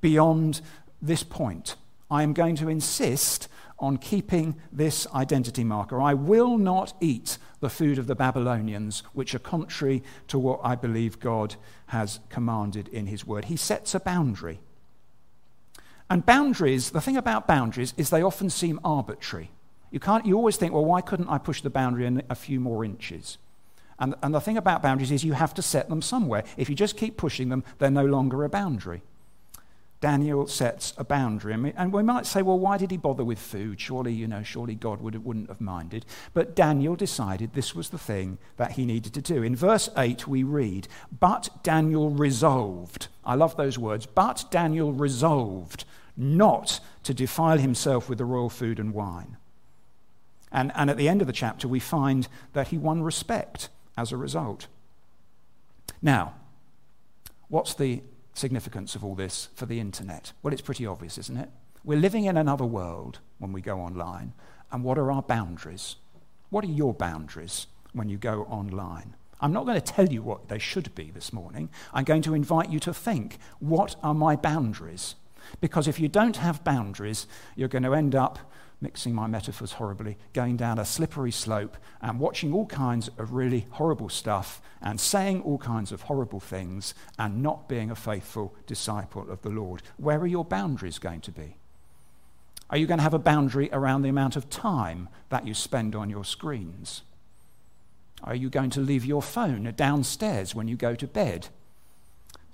beyond 0.00 0.60
this 1.02 1.22
point. 1.22 1.76
I 2.10 2.22
am 2.22 2.32
going 2.32 2.54
to 2.56 2.68
insist 2.68 3.48
on 3.84 3.98
keeping 3.98 4.56
this 4.72 5.06
identity 5.14 5.62
marker. 5.62 6.00
I 6.00 6.14
will 6.14 6.56
not 6.56 6.94
eat 7.00 7.36
the 7.60 7.68
food 7.68 7.98
of 7.98 8.06
the 8.06 8.14
Babylonians, 8.14 9.02
which 9.12 9.34
are 9.34 9.38
contrary 9.38 10.02
to 10.28 10.38
what 10.38 10.60
I 10.64 10.74
believe 10.74 11.20
God 11.20 11.56
has 11.88 12.20
commanded 12.30 12.88
in 12.88 13.06
His 13.06 13.26
word. 13.26 13.44
He 13.44 13.56
sets 13.56 13.94
a 13.94 14.00
boundary. 14.00 14.60
And 16.08 16.24
boundaries, 16.24 16.90
the 16.90 17.00
thing 17.00 17.16
about 17.16 17.46
boundaries 17.46 17.92
is 17.98 18.08
they 18.08 18.22
often 18.22 18.48
seem 18.48 18.80
arbitrary. 18.82 19.50
You, 19.90 20.00
can't, 20.00 20.24
you 20.24 20.36
always 20.36 20.56
think, 20.56 20.72
well, 20.72 20.84
why 20.84 21.02
couldn't 21.02 21.28
I 21.28 21.38
push 21.38 21.60
the 21.60 21.70
boundary 21.70 22.06
in 22.06 22.22
a 22.30 22.34
few 22.34 22.60
more 22.60 22.84
inches? 22.84 23.36
And, 23.98 24.14
and 24.22 24.34
the 24.34 24.40
thing 24.40 24.56
about 24.56 24.82
boundaries 24.82 25.12
is 25.12 25.24
you 25.24 25.34
have 25.34 25.54
to 25.54 25.62
set 25.62 25.90
them 25.90 26.00
somewhere. 26.00 26.44
If 26.56 26.70
you 26.70 26.74
just 26.74 26.96
keep 26.96 27.18
pushing 27.18 27.50
them, 27.50 27.64
they're 27.78 27.90
no 27.90 28.06
longer 28.06 28.44
a 28.44 28.48
boundary. 28.48 29.02
Daniel 30.04 30.46
sets 30.46 30.92
a 30.98 31.02
boundary. 31.02 31.54
And 31.54 31.90
we 31.90 32.02
might 32.02 32.26
say, 32.26 32.42
well, 32.42 32.58
why 32.58 32.76
did 32.76 32.90
he 32.90 32.98
bother 32.98 33.24
with 33.24 33.38
food? 33.38 33.80
Surely, 33.80 34.12
you 34.12 34.28
know, 34.28 34.42
surely 34.42 34.74
God 34.74 35.00
would, 35.00 35.24
wouldn't 35.24 35.48
have 35.48 35.62
minded. 35.62 36.04
But 36.34 36.54
Daniel 36.54 36.94
decided 36.94 37.54
this 37.54 37.74
was 37.74 37.88
the 37.88 37.96
thing 37.96 38.36
that 38.58 38.72
he 38.72 38.84
needed 38.84 39.14
to 39.14 39.22
do. 39.22 39.42
In 39.42 39.56
verse 39.56 39.88
8, 39.96 40.28
we 40.28 40.42
read, 40.42 40.88
But 41.18 41.48
Daniel 41.62 42.10
resolved. 42.10 43.08
I 43.24 43.34
love 43.34 43.56
those 43.56 43.78
words. 43.78 44.04
But 44.04 44.44
Daniel 44.50 44.92
resolved 44.92 45.86
not 46.18 46.80
to 47.04 47.14
defile 47.14 47.56
himself 47.56 48.06
with 48.06 48.18
the 48.18 48.26
royal 48.26 48.50
food 48.50 48.78
and 48.78 48.92
wine. 48.92 49.38
And, 50.52 50.70
and 50.74 50.90
at 50.90 50.98
the 50.98 51.08
end 51.08 51.22
of 51.22 51.26
the 51.26 51.32
chapter, 51.32 51.66
we 51.66 51.80
find 51.80 52.28
that 52.52 52.68
he 52.68 52.76
won 52.76 53.02
respect 53.02 53.70
as 53.96 54.12
a 54.12 54.18
result. 54.18 54.66
Now, 56.02 56.34
what's 57.48 57.72
the 57.72 58.02
significance 58.34 58.94
of 58.94 59.04
all 59.04 59.14
this 59.14 59.48
for 59.54 59.66
the 59.66 59.80
internet? 59.80 60.32
Well, 60.42 60.52
it's 60.52 60.62
pretty 60.62 60.86
obvious, 60.86 61.18
isn't 61.18 61.36
it? 61.36 61.48
We're 61.84 61.98
living 61.98 62.24
in 62.24 62.36
another 62.36 62.64
world 62.64 63.20
when 63.38 63.52
we 63.52 63.60
go 63.60 63.78
online. 63.78 64.32
And 64.72 64.82
what 64.82 64.98
are 64.98 65.12
our 65.12 65.22
boundaries? 65.22 65.96
What 66.50 66.64
are 66.64 66.68
your 66.68 66.94
boundaries 66.94 67.66
when 67.92 68.08
you 68.08 68.16
go 68.16 68.42
online? 68.44 69.14
I'm 69.40 69.52
not 69.52 69.66
going 69.66 69.80
to 69.80 69.92
tell 69.92 70.08
you 70.08 70.22
what 70.22 70.48
they 70.48 70.58
should 70.58 70.94
be 70.94 71.10
this 71.10 71.32
morning. 71.32 71.68
I'm 71.92 72.04
going 72.04 72.22
to 72.22 72.34
invite 72.34 72.70
you 72.70 72.80
to 72.80 72.94
think 72.94 73.38
what 73.58 73.96
are 74.02 74.14
my 74.14 74.36
boundaries? 74.36 75.16
Because 75.60 75.86
if 75.86 76.00
you 76.00 76.08
don't 76.08 76.36
have 76.36 76.64
boundaries, 76.64 77.26
you're 77.54 77.68
going 77.68 77.82
to 77.82 77.94
end 77.94 78.14
up 78.14 78.38
mixing 78.84 79.12
my 79.12 79.26
metaphors 79.26 79.72
horribly, 79.72 80.16
going 80.32 80.56
down 80.56 80.78
a 80.78 80.84
slippery 80.84 81.32
slope 81.32 81.76
and 82.00 82.20
watching 82.20 82.52
all 82.52 82.66
kinds 82.66 83.08
of 83.18 83.32
really 83.32 83.66
horrible 83.70 84.08
stuff 84.08 84.62
and 84.80 85.00
saying 85.00 85.42
all 85.42 85.58
kinds 85.58 85.90
of 85.90 86.02
horrible 86.02 86.38
things 86.38 86.94
and 87.18 87.42
not 87.42 87.68
being 87.68 87.90
a 87.90 87.96
faithful 87.96 88.54
disciple 88.66 89.28
of 89.28 89.42
the 89.42 89.48
Lord. 89.48 89.82
Where 89.96 90.20
are 90.20 90.26
your 90.26 90.44
boundaries 90.44 91.00
going 91.00 91.22
to 91.22 91.32
be? 91.32 91.56
Are 92.70 92.78
you 92.78 92.86
going 92.86 92.98
to 92.98 93.04
have 93.04 93.14
a 93.14 93.18
boundary 93.18 93.68
around 93.72 94.02
the 94.02 94.08
amount 94.08 94.36
of 94.36 94.48
time 94.50 95.08
that 95.30 95.46
you 95.46 95.54
spend 95.54 95.96
on 95.96 96.08
your 96.08 96.24
screens? 96.24 97.02
Are 98.22 98.34
you 98.36 98.50
going 98.50 98.70
to 98.70 98.80
leave 98.80 99.04
your 99.04 99.22
phone 99.22 99.72
downstairs 99.76 100.54
when 100.54 100.68
you 100.68 100.76
go 100.76 100.94
to 100.94 101.06
bed? 101.08 101.48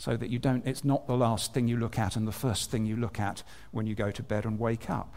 so 0.00 0.16
that 0.16 0.30
you 0.30 0.38
don't, 0.38 0.66
it's 0.66 0.82
not 0.82 1.06
the 1.06 1.14
last 1.14 1.52
thing 1.52 1.68
you 1.68 1.76
look 1.76 1.98
at 1.98 2.16
and 2.16 2.26
the 2.26 2.32
first 2.32 2.70
thing 2.70 2.86
you 2.86 2.96
look 2.96 3.20
at 3.20 3.42
when 3.70 3.86
you 3.86 3.94
go 3.94 4.10
to 4.10 4.22
bed 4.22 4.46
and 4.46 4.58
wake 4.58 4.88
up. 4.88 5.14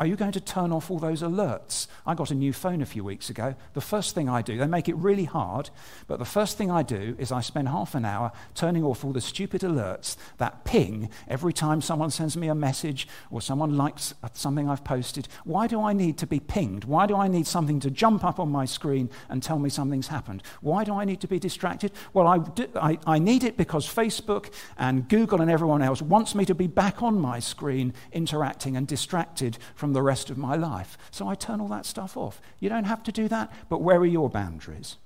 Are 0.00 0.06
you 0.06 0.16
going 0.16 0.32
to 0.32 0.40
turn 0.40 0.72
off 0.72 0.90
all 0.90 0.98
those 0.98 1.20
alerts? 1.20 1.86
I 2.06 2.14
got 2.14 2.30
a 2.30 2.34
new 2.34 2.54
phone 2.54 2.80
a 2.80 2.86
few 2.86 3.04
weeks 3.04 3.28
ago. 3.28 3.54
The 3.74 3.82
first 3.82 4.14
thing 4.14 4.30
I 4.30 4.40
do, 4.40 4.56
they 4.56 4.66
make 4.66 4.88
it 4.88 4.96
really 4.96 5.26
hard, 5.26 5.68
but 6.06 6.18
the 6.18 6.24
first 6.24 6.56
thing 6.56 6.70
I 6.70 6.82
do 6.82 7.14
is 7.18 7.30
I 7.30 7.42
spend 7.42 7.68
half 7.68 7.94
an 7.94 8.06
hour 8.06 8.32
turning 8.54 8.82
off 8.82 9.04
all 9.04 9.12
the 9.12 9.20
stupid 9.20 9.60
alerts 9.60 10.16
that 10.38 10.64
ping 10.64 11.10
every 11.28 11.52
time 11.52 11.82
someone 11.82 12.10
sends 12.10 12.34
me 12.34 12.48
a 12.48 12.54
message 12.54 13.08
or 13.30 13.42
someone 13.42 13.76
likes 13.76 14.14
uh, 14.22 14.28
something 14.32 14.70
I've 14.70 14.84
posted. 14.84 15.28
Why 15.44 15.66
do 15.66 15.82
I 15.82 15.92
need 15.92 16.16
to 16.16 16.26
be 16.26 16.40
pinged? 16.40 16.84
Why 16.84 17.06
do 17.06 17.14
I 17.14 17.28
need 17.28 17.46
something 17.46 17.78
to 17.80 17.90
jump 17.90 18.24
up 18.24 18.40
on 18.40 18.48
my 18.48 18.64
screen 18.64 19.10
and 19.28 19.42
tell 19.42 19.58
me 19.58 19.68
something's 19.68 20.08
happened? 20.08 20.42
Why 20.62 20.82
do 20.82 20.94
I 20.94 21.04
need 21.04 21.20
to 21.20 21.28
be 21.28 21.38
distracted? 21.38 21.92
Well, 22.14 22.26
I, 22.26 22.38
do, 22.38 22.68
I, 22.74 22.98
I 23.06 23.18
need 23.18 23.44
it 23.44 23.58
because 23.58 23.86
Facebook 23.86 24.50
and 24.78 25.06
Google 25.10 25.42
and 25.42 25.50
everyone 25.50 25.82
else 25.82 26.00
wants 26.00 26.34
me 26.34 26.46
to 26.46 26.54
be 26.54 26.68
back 26.68 27.02
on 27.02 27.20
my 27.20 27.38
screen 27.38 27.92
interacting 28.12 28.78
and 28.78 28.86
distracted 28.86 29.58
from 29.74 29.89
from 29.90 29.94
the 29.94 30.02
rest 30.02 30.30
of 30.30 30.38
my 30.38 30.54
life. 30.54 30.96
So 31.10 31.26
I 31.26 31.34
turn 31.34 31.60
all 31.60 31.66
that 31.66 31.84
stuff 31.84 32.16
off. 32.16 32.40
You 32.60 32.68
don't 32.68 32.84
have 32.84 33.02
to 33.02 33.10
do 33.10 33.26
that, 33.26 33.52
but 33.68 33.82
where 33.82 33.98
are 33.98 34.06
your 34.06 34.30
boundaries? 34.30 34.98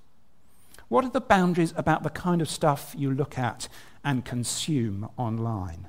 What 0.88 1.06
are 1.06 1.10
the 1.10 1.22
boundaries 1.22 1.72
about 1.74 2.02
the 2.02 2.10
kind 2.10 2.42
of 2.42 2.50
stuff 2.50 2.94
you 2.94 3.10
look 3.10 3.38
at 3.38 3.66
and 4.04 4.26
consume 4.26 5.08
online? 5.16 5.86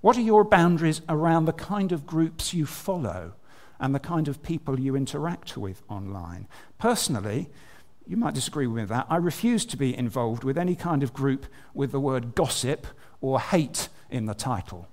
What 0.00 0.16
are 0.16 0.22
your 0.22 0.42
boundaries 0.42 1.02
around 1.06 1.44
the 1.44 1.52
kind 1.52 1.92
of 1.92 2.06
groups 2.06 2.54
you 2.54 2.64
follow 2.64 3.34
and 3.78 3.94
the 3.94 4.00
kind 4.00 4.26
of 4.26 4.42
people 4.42 4.80
you 4.80 4.96
interact 4.96 5.58
with 5.58 5.82
online? 5.90 6.48
Personally, 6.78 7.50
you 8.06 8.16
might 8.16 8.32
disagree 8.32 8.66
with 8.66 8.84
me 8.84 8.86
that. 8.86 9.06
I 9.10 9.16
refuse 9.16 9.66
to 9.66 9.76
be 9.76 9.94
involved 9.94 10.44
with 10.44 10.56
any 10.56 10.76
kind 10.76 11.02
of 11.02 11.12
group 11.12 11.44
with 11.74 11.92
the 11.92 12.00
word 12.00 12.34
gossip 12.34 12.86
or 13.20 13.38
hate 13.38 13.90
in 14.08 14.24
the 14.24 14.34
title. 14.34 14.88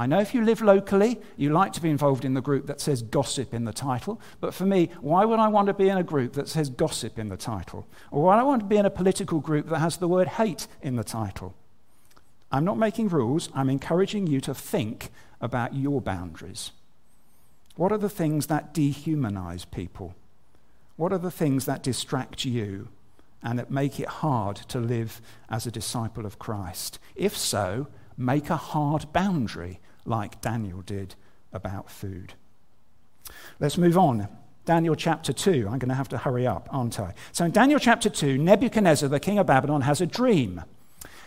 I 0.00 0.06
know 0.06 0.18
if 0.18 0.32
you 0.32 0.42
live 0.42 0.62
locally, 0.62 1.20
you 1.36 1.50
like 1.50 1.74
to 1.74 1.82
be 1.82 1.90
involved 1.90 2.24
in 2.24 2.32
the 2.32 2.40
group 2.40 2.66
that 2.68 2.80
says 2.80 3.02
gossip 3.02 3.52
in 3.52 3.66
the 3.66 3.72
title, 3.74 4.18
but 4.40 4.54
for 4.54 4.64
me, 4.64 4.88
why 5.02 5.26
would 5.26 5.38
I 5.38 5.48
want 5.48 5.66
to 5.66 5.74
be 5.74 5.90
in 5.90 5.98
a 5.98 6.02
group 6.02 6.32
that 6.32 6.48
says 6.48 6.70
gossip 6.70 7.18
in 7.18 7.28
the 7.28 7.36
title? 7.36 7.86
Or 8.10 8.22
why 8.22 8.36
do 8.36 8.40
I 8.40 8.44
want 8.44 8.60
to 8.60 8.66
be 8.66 8.78
in 8.78 8.86
a 8.86 8.90
political 8.90 9.40
group 9.40 9.68
that 9.68 9.80
has 9.80 9.98
the 9.98 10.08
word 10.08 10.26
hate 10.26 10.66
in 10.80 10.96
the 10.96 11.04
title? 11.04 11.52
I'm 12.50 12.64
not 12.64 12.78
making 12.78 13.10
rules, 13.10 13.50
I'm 13.54 13.68
encouraging 13.68 14.26
you 14.26 14.40
to 14.40 14.54
think 14.54 15.10
about 15.38 15.74
your 15.74 16.00
boundaries. 16.00 16.70
What 17.76 17.92
are 17.92 17.98
the 17.98 18.08
things 18.08 18.46
that 18.46 18.72
dehumanize 18.72 19.70
people? 19.70 20.14
What 20.96 21.12
are 21.12 21.18
the 21.18 21.30
things 21.30 21.66
that 21.66 21.82
distract 21.82 22.46
you 22.46 22.88
and 23.42 23.58
that 23.58 23.70
make 23.70 24.00
it 24.00 24.08
hard 24.08 24.56
to 24.68 24.80
live 24.80 25.20
as 25.50 25.66
a 25.66 25.70
disciple 25.70 26.24
of 26.24 26.38
Christ? 26.38 26.98
If 27.16 27.36
so, 27.36 27.88
make 28.16 28.48
a 28.48 28.56
hard 28.56 29.12
boundary 29.12 29.78
like 30.04 30.40
Daniel 30.40 30.82
did 30.82 31.14
about 31.52 31.90
food. 31.90 32.34
Let's 33.58 33.78
move 33.78 33.98
on. 33.98 34.28
Daniel 34.64 34.94
chapter 34.94 35.32
2. 35.32 35.68
I'm 35.70 35.78
going 35.78 35.88
to 35.88 35.94
have 35.94 36.08
to 36.10 36.18
hurry 36.18 36.46
up, 36.46 36.68
aren't 36.70 37.00
I? 37.00 37.14
So, 37.32 37.44
in 37.44 37.50
Daniel 37.50 37.78
chapter 37.78 38.08
2, 38.08 38.38
Nebuchadnezzar, 38.38 39.08
the 39.08 39.20
king 39.20 39.38
of 39.38 39.46
Babylon, 39.46 39.82
has 39.82 40.00
a 40.00 40.06
dream. 40.06 40.62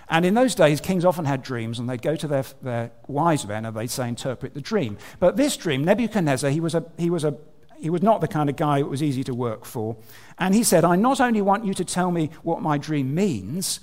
And 0.09 0.25
in 0.25 0.33
those 0.33 0.53
days, 0.53 0.81
kings 0.81 1.05
often 1.05 1.25
had 1.25 1.41
dreams, 1.41 1.79
and 1.79 1.89
they'd 1.89 2.01
go 2.01 2.15
to 2.15 2.27
their, 2.27 2.45
their 2.61 2.91
wise 3.07 3.47
men 3.47 3.65
and 3.65 3.75
they'd 3.75 3.89
say, 3.89 4.07
interpret 4.07 4.53
the 4.53 4.61
dream. 4.61 4.97
But 5.19 5.37
this 5.37 5.57
dream, 5.57 5.83
Nebuchadnezzar, 5.83 6.49
he 6.51 6.59
was, 6.59 6.75
a, 6.75 6.85
he, 6.97 7.09
was 7.09 7.23
a, 7.23 7.35
he 7.77 7.89
was 7.89 8.01
not 8.01 8.21
the 8.21 8.27
kind 8.27 8.49
of 8.49 8.55
guy 8.55 8.79
it 8.79 8.89
was 8.89 9.01
easy 9.01 9.23
to 9.23 9.33
work 9.33 9.65
for. 9.65 9.95
And 10.37 10.53
he 10.53 10.63
said, 10.63 10.83
I 10.83 10.95
not 10.97 11.21
only 11.21 11.41
want 11.41 11.65
you 11.65 11.73
to 11.73 11.85
tell 11.85 12.11
me 12.11 12.29
what 12.43 12.61
my 12.61 12.77
dream 12.77 13.15
means, 13.15 13.79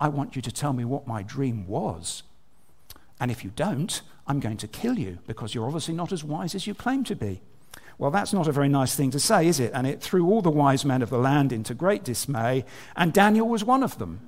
I 0.00 0.08
want 0.08 0.36
you 0.36 0.42
to 0.42 0.52
tell 0.52 0.72
me 0.72 0.84
what 0.84 1.06
my 1.06 1.22
dream 1.22 1.66
was. 1.66 2.22
And 3.20 3.30
if 3.30 3.44
you 3.44 3.50
don't, 3.54 4.02
I'm 4.26 4.40
going 4.40 4.56
to 4.58 4.68
kill 4.68 4.98
you 4.98 5.18
because 5.26 5.54
you're 5.54 5.66
obviously 5.66 5.94
not 5.94 6.12
as 6.12 6.24
wise 6.24 6.54
as 6.54 6.66
you 6.66 6.74
claim 6.74 7.04
to 7.04 7.16
be. 7.16 7.40
Well, 7.98 8.10
that's 8.10 8.32
not 8.32 8.48
a 8.48 8.52
very 8.52 8.68
nice 8.68 8.94
thing 8.94 9.10
to 9.12 9.20
say, 9.20 9.46
is 9.46 9.58
it? 9.58 9.72
And 9.72 9.86
it 9.86 10.02
threw 10.02 10.26
all 10.26 10.42
the 10.42 10.50
wise 10.50 10.84
men 10.84 11.00
of 11.00 11.10
the 11.10 11.18
land 11.18 11.52
into 11.52 11.72
great 11.72 12.04
dismay, 12.04 12.64
and 12.94 13.12
Daniel 13.12 13.48
was 13.48 13.64
one 13.64 13.82
of 13.82 13.98
them. 13.98 14.20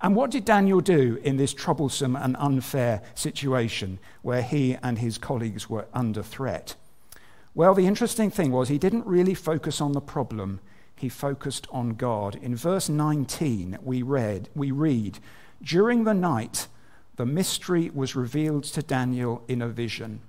And 0.00 0.16
what 0.16 0.30
did 0.30 0.44
Daniel 0.44 0.80
do 0.80 1.20
in 1.22 1.36
this 1.36 1.54
troublesome 1.54 2.16
and 2.16 2.36
unfair 2.38 3.02
situation 3.14 3.98
where 4.22 4.42
he 4.42 4.76
and 4.82 4.98
his 4.98 5.18
colleagues 5.18 5.68
were 5.68 5.86
under 5.92 6.22
threat? 6.22 6.76
Well, 7.54 7.74
the 7.74 7.86
interesting 7.86 8.30
thing 8.30 8.50
was 8.50 8.68
he 8.68 8.78
didn't 8.78 9.06
really 9.06 9.34
focus 9.34 9.80
on 9.80 9.92
the 9.92 10.00
problem, 10.00 10.60
he 10.96 11.08
focused 11.08 11.66
on 11.70 11.90
God. 11.90 12.36
In 12.36 12.56
verse 12.56 12.88
19, 12.88 13.78
we 13.82 14.02
read, 14.02 14.48
we 14.54 14.70
read, 14.70 15.18
During 15.62 16.04
the 16.04 16.14
night, 16.14 16.68
the 17.16 17.26
mystery 17.26 17.90
was 17.94 18.16
revealed 18.16 18.64
to 18.64 18.82
Daniel 18.82 19.42
in 19.46 19.62
a 19.62 19.68
vision. 19.68 20.20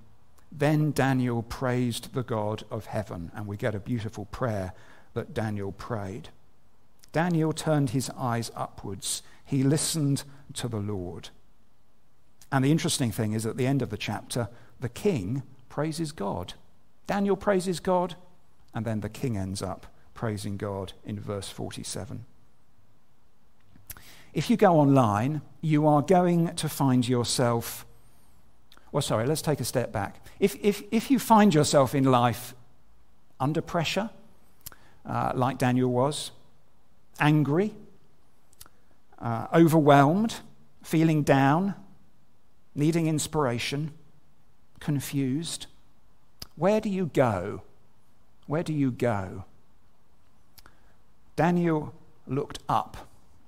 Then 0.52 0.92
Daniel 0.92 1.42
praised 1.42 2.14
the 2.14 2.22
God 2.22 2.64
of 2.70 2.86
heaven, 2.86 3.30
and 3.34 3.46
we 3.46 3.56
get 3.56 3.74
a 3.74 3.80
beautiful 3.80 4.26
prayer 4.26 4.72
that 5.14 5.34
Daniel 5.34 5.72
prayed. 5.72 6.28
Daniel 7.12 7.52
turned 7.52 7.90
his 7.90 8.10
eyes 8.10 8.50
upwards. 8.54 9.22
He 9.44 9.62
listened 9.62 10.24
to 10.54 10.68
the 10.68 10.78
Lord. 10.78 11.30
And 12.52 12.64
the 12.64 12.70
interesting 12.70 13.10
thing 13.10 13.32
is, 13.32 13.44
at 13.44 13.56
the 13.56 13.66
end 13.66 13.82
of 13.82 13.90
the 13.90 13.96
chapter, 13.96 14.48
the 14.80 14.88
king 14.88 15.42
praises 15.68 16.12
God. 16.12 16.54
Daniel 17.06 17.36
praises 17.36 17.80
God, 17.80 18.14
and 18.74 18.84
then 18.84 19.00
the 19.00 19.08
king 19.08 19.36
ends 19.36 19.62
up 19.62 19.86
praising 20.14 20.56
God 20.56 20.92
in 21.04 21.18
verse 21.18 21.48
47. 21.48 22.24
If 24.36 24.50
you 24.50 24.58
go 24.58 24.78
online, 24.78 25.40
you 25.62 25.86
are 25.86 26.02
going 26.02 26.54
to 26.56 26.68
find 26.68 27.08
yourself. 27.08 27.86
Well, 28.92 29.00
sorry, 29.00 29.26
let's 29.26 29.40
take 29.40 29.60
a 29.60 29.64
step 29.64 29.92
back. 29.92 30.22
If, 30.38 30.56
if, 30.62 30.82
if 30.90 31.10
you 31.10 31.18
find 31.18 31.54
yourself 31.54 31.94
in 31.94 32.04
life 32.04 32.54
under 33.40 33.62
pressure, 33.62 34.10
uh, 35.06 35.32
like 35.34 35.56
Daniel 35.56 35.90
was, 35.90 36.32
angry, 37.18 37.72
uh, 39.18 39.46
overwhelmed, 39.54 40.40
feeling 40.82 41.22
down, 41.22 41.74
needing 42.74 43.06
inspiration, 43.06 43.94
confused, 44.80 45.64
where 46.56 46.82
do 46.82 46.90
you 46.90 47.06
go? 47.06 47.62
Where 48.46 48.62
do 48.62 48.74
you 48.74 48.90
go? 48.90 49.46
Daniel 51.36 51.94
looked 52.26 52.58
up. 52.68 52.98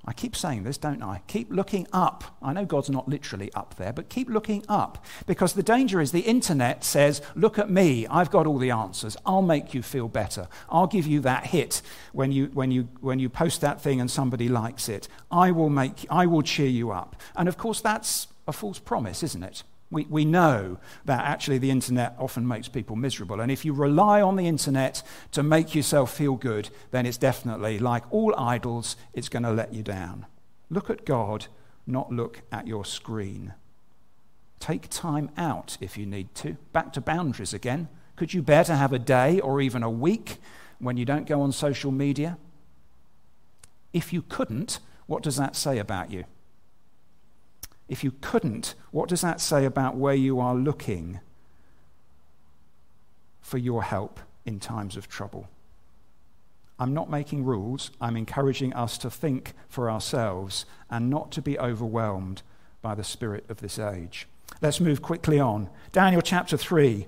I 0.08 0.14
keep 0.14 0.34
saying 0.34 0.64
this, 0.64 0.78
don't 0.78 1.02
I? 1.02 1.20
Keep 1.26 1.52
looking 1.52 1.86
up. 1.92 2.24
I 2.40 2.54
know 2.54 2.64
God's 2.64 2.88
not 2.88 3.10
literally 3.10 3.52
up 3.52 3.74
there, 3.74 3.92
but 3.92 4.08
keep 4.08 4.30
looking 4.30 4.64
up. 4.66 5.04
Because 5.26 5.52
the 5.52 5.62
danger 5.62 6.00
is 6.00 6.12
the 6.12 6.20
internet 6.20 6.82
says, 6.82 7.20
Look 7.34 7.58
at 7.58 7.68
me, 7.68 8.06
I've 8.06 8.30
got 8.30 8.46
all 8.46 8.56
the 8.56 8.70
answers. 8.70 9.18
I'll 9.26 9.42
make 9.42 9.74
you 9.74 9.82
feel 9.82 10.08
better. 10.08 10.48
I'll 10.70 10.86
give 10.86 11.06
you 11.06 11.20
that 11.20 11.48
hit 11.48 11.82
when 12.12 12.32
you, 12.32 12.46
when 12.54 12.70
you, 12.70 12.88
when 13.02 13.18
you 13.18 13.28
post 13.28 13.60
that 13.60 13.82
thing 13.82 14.00
and 14.00 14.10
somebody 14.10 14.48
likes 14.48 14.88
it. 14.88 15.08
I 15.30 15.50
will, 15.50 15.68
make, 15.68 16.06
I 16.08 16.24
will 16.24 16.40
cheer 16.40 16.68
you 16.68 16.90
up. 16.90 17.14
And 17.36 17.46
of 17.46 17.58
course, 17.58 17.82
that's 17.82 18.28
a 18.46 18.52
false 18.54 18.78
promise, 18.78 19.22
isn't 19.22 19.42
it? 19.42 19.62
We, 19.90 20.04
we 20.04 20.24
know 20.24 20.78
that 21.06 21.24
actually 21.24 21.58
the 21.58 21.70
internet 21.70 22.14
often 22.18 22.46
makes 22.46 22.68
people 22.68 22.94
miserable. 22.94 23.40
And 23.40 23.50
if 23.50 23.64
you 23.64 23.72
rely 23.72 24.20
on 24.20 24.36
the 24.36 24.46
internet 24.46 25.02
to 25.32 25.42
make 25.42 25.74
yourself 25.74 26.14
feel 26.14 26.36
good, 26.36 26.68
then 26.90 27.06
it's 27.06 27.16
definitely, 27.16 27.78
like 27.78 28.04
all 28.10 28.34
idols, 28.38 28.96
it's 29.14 29.30
going 29.30 29.44
to 29.44 29.50
let 29.50 29.72
you 29.72 29.82
down. 29.82 30.26
Look 30.68 30.90
at 30.90 31.06
God, 31.06 31.46
not 31.86 32.12
look 32.12 32.42
at 32.52 32.66
your 32.66 32.84
screen. 32.84 33.54
Take 34.60 34.90
time 34.90 35.30
out 35.38 35.78
if 35.80 35.96
you 35.96 36.04
need 36.04 36.34
to. 36.36 36.58
Back 36.72 36.92
to 36.92 37.00
boundaries 37.00 37.54
again. 37.54 37.88
Could 38.16 38.34
you 38.34 38.42
bear 38.42 38.64
to 38.64 38.76
have 38.76 38.92
a 38.92 38.98
day 38.98 39.40
or 39.40 39.60
even 39.60 39.82
a 39.82 39.90
week 39.90 40.36
when 40.80 40.96
you 40.96 41.06
don't 41.06 41.26
go 41.26 41.40
on 41.40 41.52
social 41.52 41.92
media? 41.92 42.36
If 43.92 44.12
you 44.12 44.20
couldn't, 44.20 44.80
what 45.06 45.22
does 45.22 45.36
that 45.36 45.56
say 45.56 45.78
about 45.78 46.10
you? 46.10 46.24
If 47.88 48.04
you 48.04 48.12
couldn't, 48.20 48.74
what 48.90 49.08
does 49.08 49.22
that 49.22 49.40
say 49.40 49.64
about 49.64 49.96
where 49.96 50.14
you 50.14 50.40
are 50.40 50.54
looking 50.54 51.20
for 53.40 53.58
your 53.58 53.82
help 53.82 54.20
in 54.44 54.60
times 54.60 54.96
of 54.96 55.08
trouble? 55.08 55.48
I'm 56.78 56.94
not 56.94 57.10
making 57.10 57.44
rules. 57.44 57.90
I'm 58.00 58.16
encouraging 58.16 58.72
us 58.72 58.98
to 58.98 59.10
think 59.10 59.54
for 59.68 59.90
ourselves 59.90 60.64
and 60.90 61.10
not 61.10 61.32
to 61.32 61.42
be 61.42 61.58
overwhelmed 61.58 62.42
by 62.82 62.94
the 62.94 63.02
spirit 63.02 63.44
of 63.48 63.60
this 63.60 63.78
age. 63.78 64.28
Let's 64.60 64.80
move 64.80 65.02
quickly 65.02 65.40
on. 65.40 65.68
Daniel 65.92 66.22
chapter 66.22 66.56
3, 66.56 67.06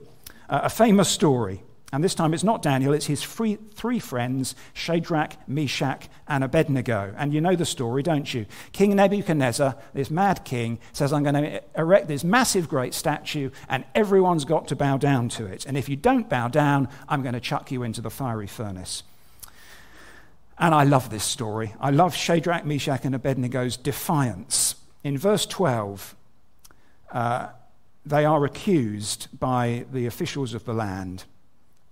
uh, 0.49 0.61
a 0.65 0.71
famous 0.71 1.09
story. 1.09 1.63
And 1.93 2.05
this 2.05 2.15
time 2.15 2.35
it's 2.35 2.45
not 2.45 2.63
Daniel, 2.63 2.93
it's 2.93 3.07
his 3.07 3.23
three, 3.23 3.57
three 3.75 3.99
friends, 3.99 4.55
Shadrach, 4.73 5.37
Meshach, 5.49 6.09
and 6.29 6.45
Abednego. 6.45 7.15
And 7.17 7.35
you 7.35 7.41
know 7.41 7.57
the 7.57 7.67
story, 7.67 8.03
don't 8.03 8.33
you? 8.33 8.47
King 8.73 8.95
Nebuchadnezzar, 8.95 9.77
this 9.93 10.11
mad 10.11 10.45
king, 10.45 10.79
says, 10.93 11.13
I'm 11.13 11.25
going 11.25 11.35
to 11.35 11.63
erect 11.77 12.07
this 12.07 12.23
massive 12.23 12.69
great 12.69 12.95
statue, 12.95 13.51
and 13.69 13.85
everyone's 13.95 14.45
got 14.45 14.69
to 14.69 14.77
bow 14.77 14.99
down 14.99 15.29
to 15.31 15.47
it. 15.47 15.67
And 15.67 15.77
if 15.77 15.89
you 15.89 15.97
don't 15.97 16.29
bow 16.29 16.49
down, 16.49 16.89
I'm 17.09 17.23
going 17.23 17.35
to 17.35 17.41
chuck 17.41 17.73
you 17.73 17.83
into 17.83 18.01
the 18.01 18.11
fiery 18.11 18.47
furnace. 18.47 19.03
And 20.59 20.75
I 20.75 20.85
love 20.85 21.11
this 21.11 21.25
story. 21.25 21.75
I 21.81 21.91
love 21.91 22.15
Shadrach, 22.15 22.65
Meshach, 22.65 23.05
and 23.05 23.15
Abednego's 23.15 23.77
defiance 23.77 24.77
in 25.03 25.17
verse 25.17 25.47
12, 25.47 26.15
uh, 27.13 27.49
they 28.05 28.25
are 28.25 28.45
accused 28.45 29.29
by 29.39 29.87
the 29.93 30.07
officials 30.07 30.55
of 30.55 30.65
the 30.65 30.75
land. 30.75 31.25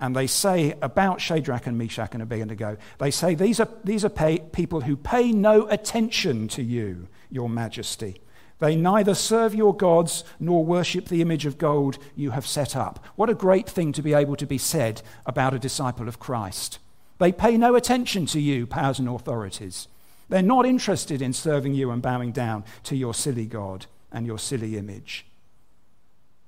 And 0.01 0.15
they 0.15 0.29
say 0.29 0.75
about 0.81 1.21
Shadrach 1.21 1.67
and 1.67 1.77
Meshach 1.77 2.15
and 2.15 2.23
Abednego, 2.23 2.77
they 2.99 3.11
say, 3.11 3.35
These 3.35 3.59
are, 3.59 3.69
these 3.83 4.05
are 4.05 4.11
pay, 4.11 4.39
people 4.39 4.83
who 4.83 4.97
pay 4.97 5.33
no 5.33 5.67
attention 5.69 6.47
to 6.49 6.63
you, 6.63 7.09
your 7.31 7.49
majesty. 7.49 8.21
They 8.61 8.75
neither 8.77 9.15
serve 9.15 9.55
your 9.55 9.77
gods 9.77 10.25
nor 10.41 10.65
worship 10.65 11.07
the 11.07 11.23
image 11.23 11.47
of 11.47 11.59
gold 11.59 11.99
you 12.17 12.31
have 12.31 12.47
set 12.47 12.75
up. 12.75 13.05
What 13.17 13.31
a 13.31 13.35
great 13.35 13.69
thing 13.69 13.93
to 13.93 14.03
be 14.03 14.15
able 14.15 14.37
to 14.37 14.47
be 14.47 14.59
said 14.59 15.03
about 15.27 15.55
a 15.55 15.59
disciple 15.59 16.09
of 16.09 16.19
Christ. 16.19 16.79
They 17.19 17.33
pay 17.33 17.57
no 17.57 17.75
attention 17.75 18.27
to 18.27 18.41
you, 18.41 18.67
powers 18.67 18.99
and 18.99 19.09
authorities. 19.09 19.89
They're 20.29 20.43
not 20.43 20.67
interested 20.67 21.23
in 21.23 21.33
serving 21.33 21.75
you 21.75 21.91
and 21.91 22.03
bowing 22.03 22.33
down 22.33 22.65
to 22.85 22.97
your 22.97 23.15
silly 23.15 23.47
God 23.47 23.87
and 24.13 24.27
your 24.27 24.39
silly 24.39 24.77
image. 24.77 25.27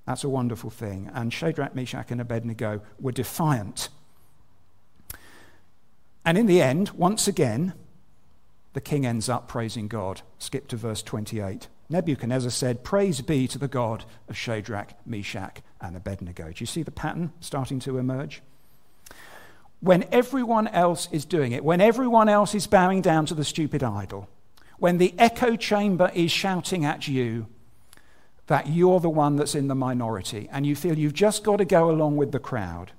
That's 0.07 0.25
a 0.25 0.29
wonderful 0.29 0.71
thing. 0.71 1.11
And 1.15 1.33
Shadrach, 1.33 1.75
Meshach, 1.75 2.11
and 2.11 2.21
Abednego 2.21 2.81
were 2.99 3.13
defiant. 3.13 3.89
And 6.25 6.37
in 6.37 6.47
the 6.47 6.61
end, 6.61 6.91
once 6.91 7.29
again, 7.29 7.75
the 8.73 8.81
king 8.81 9.07
ends 9.07 9.29
up 9.29 9.49
praising 9.49 9.89
God. 9.89 10.23
Skip 10.39 10.69
to 10.69 10.77
verse 10.77 11.03
28. 11.03 11.69
Nebuchadnezzar 11.89 12.51
said, 12.51 12.85
Praise 12.85 13.21
be 13.21 13.49
to 13.49 13.59
the 13.59 13.69
God 13.69 14.05
of 14.29 14.37
Shadrach, 14.37 14.93
Meshach, 15.05 15.61
and 15.81 15.97
Abednego. 15.97 16.45
Do 16.45 16.55
you 16.59 16.67
see 16.67 16.83
the 16.83 16.93
pattern 16.93 17.33
starting 17.41 17.81
to 17.81 17.99
emerge? 17.99 18.43
When 19.81 20.05
everyone 20.13 20.69
else 20.69 21.09
is 21.11 21.25
doing 21.25 21.53
it, 21.53 21.65
when 21.65 21.81
everyone 21.81 22.29
else 22.29 22.55
is 22.55 22.67
bowing 22.67 23.01
down 23.03 23.27
to 23.27 23.35
the 23.35 23.45
stupid 23.45 23.83
idol, 23.83 24.29
when 24.79 24.99
the 24.99 25.15
echo 25.19 25.57
chamber 25.57 26.11
is 26.15 26.31
shouting 26.31 26.85
at 26.85 27.09
you 27.09 27.47
that 28.51 28.67
you're 28.67 28.99
the 28.99 29.09
one 29.09 29.37
that's 29.37 29.55
in 29.55 29.69
the 29.69 29.75
minority 29.77 30.49
and 30.51 30.67
you 30.67 30.75
feel 30.75 30.99
you've 30.99 31.15
just 31.15 31.45
got 31.45 31.59
to 31.59 31.65
go 31.65 31.89
along 31.89 32.17
with 32.17 32.33
the 32.33 32.39
crowd, 32.41 32.91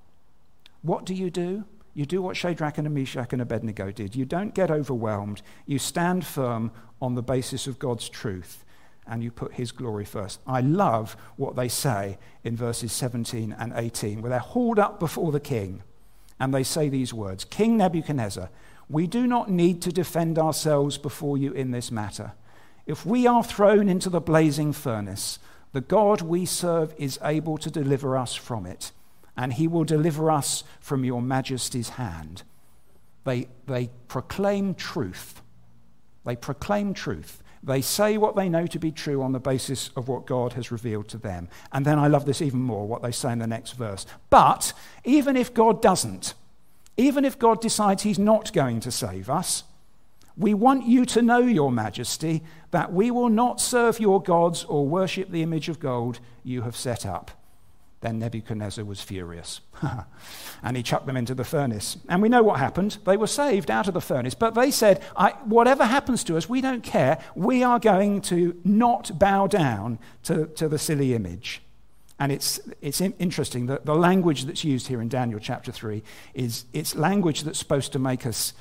what 0.81 1.05
do 1.05 1.13
you 1.13 1.29
do? 1.29 1.65
You 1.93 2.05
do 2.05 2.21
what 2.21 2.37
Shadrach 2.37 2.77
and 2.77 2.89
Meshach 2.89 3.33
and 3.33 3.41
Abednego 3.41 3.91
did. 3.91 4.15
You 4.15 4.23
don't 4.23 4.55
get 4.55 4.71
overwhelmed. 4.71 5.41
You 5.65 5.77
stand 5.77 6.25
firm 6.25 6.71
on 7.01 7.15
the 7.15 7.21
basis 7.21 7.67
of 7.67 7.79
God's 7.79 8.07
truth 8.07 8.63
and 9.05 9.21
you 9.21 9.29
put 9.29 9.55
his 9.55 9.73
glory 9.73 10.05
first. 10.05 10.39
I 10.47 10.61
love 10.61 11.17
what 11.35 11.57
they 11.57 11.67
say 11.67 12.17
in 12.45 12.55
verses 12.55 12.93
17 12.93 13.53
and 13.59 13.73
18, 13.75 14.21
where 14.21 14.29
they're 14.29 14.39
hauled 14.39 14.79
up 14.79 15.01
before 15.01 15.33
the 15.33 15.41
king 15.41 15.83
and 16.39 16.53
they 16.53 16.63
say 16.63 16.87
these 16.87 17.13
words 17.13 17.43
King 17.43 17.75
Nebuchadnezzar, 17.75 18.49
we 18.87 19.05
do 19.05 19.27
not 19.27 19.51
need 19.51 19.81
to 19.81 19.91
defend 19.91 20.39
ourselves 20.39 20.97
before 20.97 21.37
you 21.37 21.51
in 21.51 21.71
this 21.71 21.91
matter. 21.91 22.31
If 22.91 23.05
we 23.05 23.25
are 23.25 23.41
thrown 23.41 23.87
into 23.87 24.09
the 24.09 24.19
blazing 24.19 24.73
furnace, 24.73 25.39
the 25.71 25.79
God 25.79 26.21
we 26.21 26.45
serve 26.45 26.93
is 26.97 27.17
able 27.23 27.57
to 27.59 27.71
deliver 27.71 28.17
us 28.17 28.35
from 28.35 28.65
it, 28.65 28.91
and 29.37 29.53
he 29.53 29.65
will 29.65 29.85
deliver 29.85 30.29
us 30.29 30.65
from 30.81 31.05
your 31.05 31.21
majesty's 31.21 31.89
hand. 31.89 32.43
They, 33.23 33.47
they 33.65 33.91
proclaim 34.09 34.75
truth. 34.75 35.41
They 36.25 36.35
proclaim 36.35 36.93
truth. 36.93 37.41
They 37.63 37.79
say 37.79 38.17
what 38.17 38.35
they 38.35 38.49
know 38.49 38.67
to 38.67 38.77
be 38.77 38.91
true 38.91 39.21
on 39.21 39.31
the 39.31 39.39
basis 39.39 39.89
of 39.95 40.09
what 40.09 40.25
God 40.25 40.51
has 40.53 40.69
revealed 40.69 41.07
to 41.09 41.17
them. 41.17 41.47
And 41.71 41.85
then 41.85 41.97
I 41.97 42.07
love 42.07 42.25
this 42.25 42.41
even 42.41 42.59
more, 42.59 42.85
what 42.85 43.01
they 43.01 43.13
say 43.13 43.31
in 43.31 43.39
the 43.39 43.47
next 43.47 43.71
verse. 43.71 44.05
But 44.29 44.73
even 45.05 45.37
if 45.37 45.53
God 45.53 45.81
doesn't, 45.81 46.33
even 46.97 47.23
if 47.23 47.39
God 47.39 47.61
decides 47.61 48.03
he's 48.03 48.19
not 48.19 48.51
going 48.51 48.81
to 48.81 48.91
save 48.91 49.29
us, 49.29 49.63
we 50.37 50.53
want 50.53 50.85
you 50.85 51.05
to 51.05 51.21
know, 51.21 51.39
Your 51.39 51.71
Majesty, 51.71 52.43
that 52.71 52.93
we 52.93 53.11
will 53.11 53.29
not 53.29 53.59
serve 53.59 53.99
your 53.99 54.21
gods 54.21 54.63
or 54.63 54.87
worship 54.87 55.29
the 55.29 55.43
image 55.43 55.69
of 55.69 55.79
gold 55.79 56.19
you 56.43 56.61
have 56.61 56.75
set 56.75 57.05
up. 57.05 57.31
Then 58.01 58.17
Nebuchadnezzar 58.17 58.83
was 58.83 58.99
furious. 58.99 59.61
and 60.63 60.75
he 60.75 60.81
chucked 60.81 61.05
them 61.05 61.17
into 61.17 61.35
the 61.35 61.43
furnace. 61.43 61.97
And 62.09 62.21
we 62.21 62.29
know 62.29 62.41
what 62.41 62.57
happened. 62.57 62.97
They 63.05 63.15
were 63.15 63.27
saved 63.27 63.69
out 63.69 63.87
of 63.87 63.93
the 63.93 64.01
furnace. 64.01 64.33
But 64.33 64.55
they 64.55 64.71
said, 64.71 65.03
Whatever 65.45 65.85
happens 65.85 66.23
to 66.25 66.35
us, 66.35 66.49
we 66.49 66.61
don't 66.61 66.83
care. 66.83 67.23
We 67.35 67.61
are 67.61 67.79
going 67.79 68.21
to 68.21 68.59
not 68.63 69.19
bow 69.19 69.45
down 69.45 69.99
to, 70.23 70.47
to 70.47 70.67
the 70.67 70.79
silly 70.79 71.13
image. 71.13 71.61
And 72.19 72.31
it's, 72.31 72.59
it's 72.81 73.01
interesting 73.01 73.67
that 73.67 73.85
the 73.85 73.95
language 73.95 74.45
that's 74.45 74.63
used 74.63 74.87
here 74.87 75.01
in 75.01 75.09
Daniel 75.09 75.39
chapter 75.39 75.71
3 75.71 76.03
is 76.33 76.65
it's 76.73 76.95
language 76.95 77.43
that's 77.43 77.59
supposed 77.59 77.91
to 77.93 77.99
make 77.99 78.25
us 78.25 78.53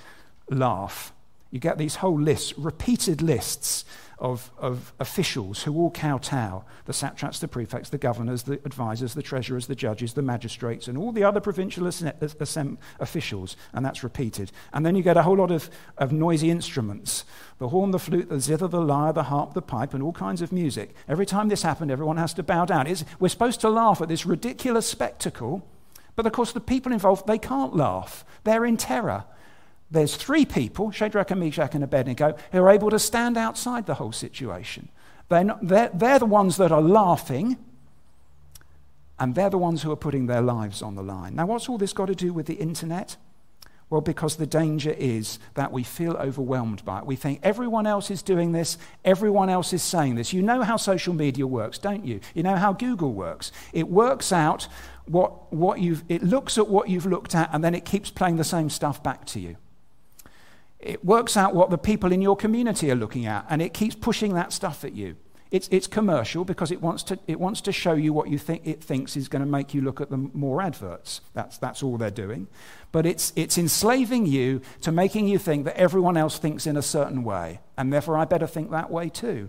laugh. 0.51 1.13
You 1.51 1.59
get 1.59 1.79
these 1.79 1.97
whole 1.97 2.19
lists, 2.21 2.57
repeated 2.57 3.23
lists 3.23 3.85
of, 4.21 4.51
of 4.59 4.93
officials 5.01 5.63
who 5.63 5.75
all 5.75 5.91
kowtow 5.91 6.63
the 6.85 6.93
satraps, 6.93 7.41
the 7.41 7.49
prefects, 7.49 7.89
the 7.89 7.99
governors, 7.99 8.43
the 8.43 8.61
advisors, 8.65 9.15
the 9.15 9.23
treasurers, 9.23 9.67
the 9.67 9.75
judges, 9.75 10.13
the 10.13 10.23
magistrates, 10.23 10.87
and 10.87 10.99
all 10.99 11.11
the 11.11 11.25
other 11.25 11.41
provincial 11.41 11.87
officials, 11.89 13.57
and 13.73 13.85
that's 13.85 14.05
repeated. 14.05 14.53
And 14.73 14.85
then 14.85 14.95
you 14.95 15.03
get 15.03 15.17
a 15.17 15.23
whole 15.23 15.39
lot 15.39 15.51
of, 15.51 15.71
of 15.97 16.13
noisy 16.13 16.51
instruments 16.51 17.25
the 17.59 17.69
horn, 17.69 17.91
the 17.91 17.99
flute, 17.99 18.29
the 18.29 18.41
zither, 18.41 18.69
the 18.69 18.81
lyre, 18.81 19.13
the 19.13 19.25
harp, 19.25 19.53
the 19.53 19.63
pipe, 19.63 19.93
and 19.93 20.03
all 20.03 20.13
kinds 20.13 20.41
of 20.41 20.53
music. 20.53 20.95
Every 21.09 21.27
time 21.27 21.49
this 21.49 21.63
happened, 21.63 21.91
everyone 21.91 22.17
has 22.17 22.33
to 22.35 22.43
bow 22.43 22.65
down. 22.65 22.87
It's, 22.87 23.05
we're 23.19 23.29
supposed 23.29 23.61
to 23.63 23.69
laugh 23.69 24.01
at 24.01 24.09
this 24.09 24.25
ridiculous 24.25 24.87
spectacle, 24.87 25.67
but 26.17 26.27
of 26.27 26.33
course, 26.33 26.53
the 26.53 26.61
people 26.61 26.93
involved, 26.93 27.27
they 27.27 27.39
can't 27.39 27.75
laugh. 27.75 28.25
They're 28.45 28.65
in 28.65 28.77
terror 28.77 29.25
there's 29.91 30.15
three 30.15 30.45
people, 30.45 30.91
Shadrach 30.91 31.31
and 31.31 31.41
Meshach 31.41 31.75
and 31.75 31.83
Abednego, 31.83 32.37
who 32.53 32.59
are 32.59 32.71
able 32.71 32.91
to 32.91 32.99
stand 32.99 33.37
outside 33.37 33.87
the 33.87 33.95
whole 33.95 34.13
situation. 34.13 34.89
They're, 35.29 35.45
not, 35.45 35.67
they're, 35.67 35.91
they're 35.93 36.19
the 36.19 36.27
ones 36.27 36.57
that 36.59 36.71
are 36.73 36.83
laughing, 36.83 37.57
and 39.19 39.35
they're 39.35 39.51
the 39.51 39.59
ones 39.59 39.83
who 39.83 39.91
are 39.91 39.97
putting 39.97 40.27
their 40.27 40.43
lives 40.43 40.81
on 40.81 40.95
the 40.95 41.03
line. 41.03 41.35
Now, 41.35 41.47
what's 41.47 41.69
all 41.69 41.79
this 41.79 41.93
got 41.93 42.07
to 42.07 42.15
do 42.15 42.33
with 42.33 42.47
the 42.47 42.55
internet? 42.55 43.17
Well, 43.91 44.01
because 44.01 44.37
the 44.37 44.47
danger 44.47 44.95
is 44.97 45.41
that 45.55 45.73
we 45.73 45.83
feel 45.83 46.13
overwhelmed 46.13 46.85
by 46.85 47.01
it. 47.01 47.07
We 47.07 47.17
think 47.17 47.41
everyone 47.43 47.89
else 47.89 48.13
is 48.13 48.23
doing 48.23 48.53
this, 48.53 48.79
everyone 49.05 49.51
else 49.51 49.73
is 49.73 49.83
saying 49.83 50.15
this. 50.15 50.33
You 50.33 50.43
know 50.43 50.63
how 50.63 50.77
social 50.77 51.13
media 51.13 51.45
works, 51.45 51.79
don't 51.79 52.05
you? 52.05 52.21
You 52.33 52.45
know 52.45 52.55
how 52.55 52.73
Google 52.73 53.13
works. 53.13 53.51
It 53.73 53.89
works 53.89 54.33
out 54.33 54.69
what, 55.07 55.53
what 55.53 55.81
you've, 55.81 56.05
it 56.09 56.23
looks 56.23 56.57
at 56.57 56.69
what 56.69 56.89
you've 56.89 57.07
looked 57.07 57.35
at, 57.35 57.51
and 57.53 57.65
then 57.65 57.75
it 57.75 57.85
keeps 57.85 58.11
playing 58.11 58.37
the 58.37 58.45
same 58.45 58.71
stuff 58.71 59.03
back 59.03 59.25
to 59.27 59.41
you. 59.41 59.57
It 60.81 61.05
works 61.05 61.37
out 61.37 61.55
what 61.55 61.71
the 61.71 61.79
people 61.79 62.13
in 62.13 62.23
your 62.23 62.37
community 62.37 62.91
are 62.91 62.95
looking 62.95 63.27
at, 63.27 63.47
and 63.51 63.61
it 63.61 63.75
keeps 63.75 63.95
pushing 63.95 64.35
that 64.35 64.53
stuff 64.53 64.85
at 64.85 64.95
you. 64.95 65.17
It's, 65.51 65.69
it's 65.73 65.89
commercial 65.89 66.45
because 66.45 66.71
it 66.71 66.81
wants, 66.81 67.03
to, 67.05 67.19
it 67.27 67.41
wants 67.41 67.61
to 67.63 67.73
show 67.73 67.95
you 67.95 68.13
what 68.13 68.29
you 68.29 68.39
think 68.39 68.63
it 68.65 68.83
thinks 68.85 69.17
is 69.17 69.29
going 69.29 69.43
to 69.43 69.49
make 69.49 69.75
you 69.75 69.81
look 69.81 70.01
at 70.01 70.09
the 70.09 70.17
more 70.17 70.63
adverts. 70.63 71.23
That's, 71.35 71.59
that's 71.59 71.83
all 71.83 71.99
they're 71.99 72.11
doing. 72.11 72.47
But 72.93 73.05
it's, 73.05 73.33
it's 73.35 73.59
enslaving 73.59 74.27
you 74.27 74.63
to 74.83 74.93
making 74.93 75.27
you 75.27 75.39
think 75.39 75.65
that 75.65 75.77
everyone 75.77 76.17
else 76.17 76.39
thinks 76.39 76.69
in 76.69 76.77
a 76.77 76.83
certain 76.83 77.25
way, 77.25 77.61
and 77.77 77.93
therefore 77.93 78.17
I 78.17 78.27
better 78.27 78.47
think 78.47 78.71
that 78.71 78.91
way 78.91 79.09
too. 79.09 79.49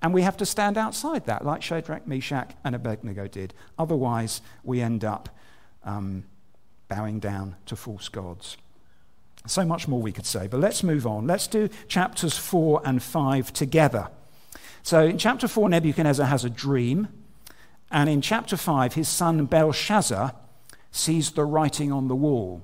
And 0.00 0.14
we 0.14 0.22
have 0.22 0.36
to 0.38 0.46
stand 0.46 0.78
outside 0.78 1.26
that, 1.26 1.44
like 1.44 1.62
Shadrach, 1.62 2.08
Meshach, 2.08 2.52
and 2.64 2.74
Abednego 2.74 3.28
did. 3.28 3.54
Otherwise, 3.78 4.40
we 4.64 4.80
end 4.80 5.04
up 5.04 5.28
um, 5.84 6.24
bowing 6.88 7.20
down 7.20 7.56
to 7.66 7.76
false 7.76 8.08
gods. 8.08 8.56
So 9.46 9.64
much 9.64 9.88
more 9.88 10.00
we 10.00 10.12
could 10.12 10.26
say, 10.26 10.46
but 10.46 10.60
let's 10.60 10.82
move 10.82 11.06
on. 11.06 11.26
Let's 11.26 11.46
do 11.46 11.68
chapters 11.88 12.38
4 12.38 12.82
and 12.84 13.02
5 13.02 13.52
together. 13.52 14.08
So 14.82 15.04
in 15.04 15.18
chapter 15.18 15.48
4, 15.48 15.68
Nebuchadnezzar 15.68 16.26
has 16.26 16.44
a 16.44 16.50
dream, 16.50 17.08
and 17.90 18.08
in 18.08 18.20
chapter 18.20 18.56
5, 18.56 18.94
his 18.94 19.08
son 19.08 19.44
Belshazzar 19.46 20.34
sees 20.90 21.32
the 21.32 21.44
writing 21.44 21.90
on 21.90 22.08
the 22.08 22.14
wall. 22.14 22.62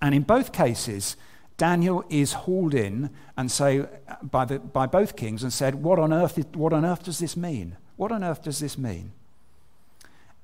And 0.00 0.14
in 0.14 0.22
both 0.22 0.52
cases, 0.52 1.16
Daniel 1.56 2.04
is 2.08 2.32
hauled 2.32 2.74
in 2.74 3.10
and 3.36 3.50
say 3.50 3.86
by, 4.22 4.44
the, 4.44 4.58
by 4.58 4.86
both 4.86 5.16
kings 5.16 5.42
and 5.42 5.52
said, 5.52 5.76
what 5.76 5.98
on, 5.98 6.12
earth, 6.12 6.44
what 6.54 6.72
on 6.72 6.84
earth 6.84 7.04
does 7.04 7.18
this 7.18 7.36
mean? 7.36 7.76
What 7.96 8.10
on 8.10 8.24
earth 8.24 8.42
does 8.42 8.58
this 8.58 8.76
mean? 8.76 9.12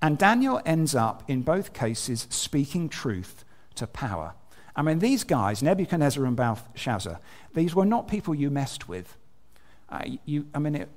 And 0.00 0.16
Daniel 0.16 0.60
ends 0.64 0.94
up 0.94 1.24
in 1.26 1.42
both 1.42 1.72
cases 1.72 2.28
speaking 2.30 2.88
truth 2.88 3.44
to 3.74 3.86
power. 3.86 4.34
I 4.78 4.82
mean, 4.82 5.00
these 5.00 5.24
guys, 5.24 5.60
Nebuchadnezzar 5.60 6.24
and 6.24 6.36
Belshazzar, 6.36 7.18
these 7.52 7.74
were 7.74 7.84
not 7.84 8.06
people 8.06 8.32
you 8.32 8.48
messed 8.48 8.88
with. 8.88 9.16
Uh, 9.88 10.04
you, 10.24 10.46
I 10.54 10.60
mean, 10.60 10.76
it, 10.76 10.88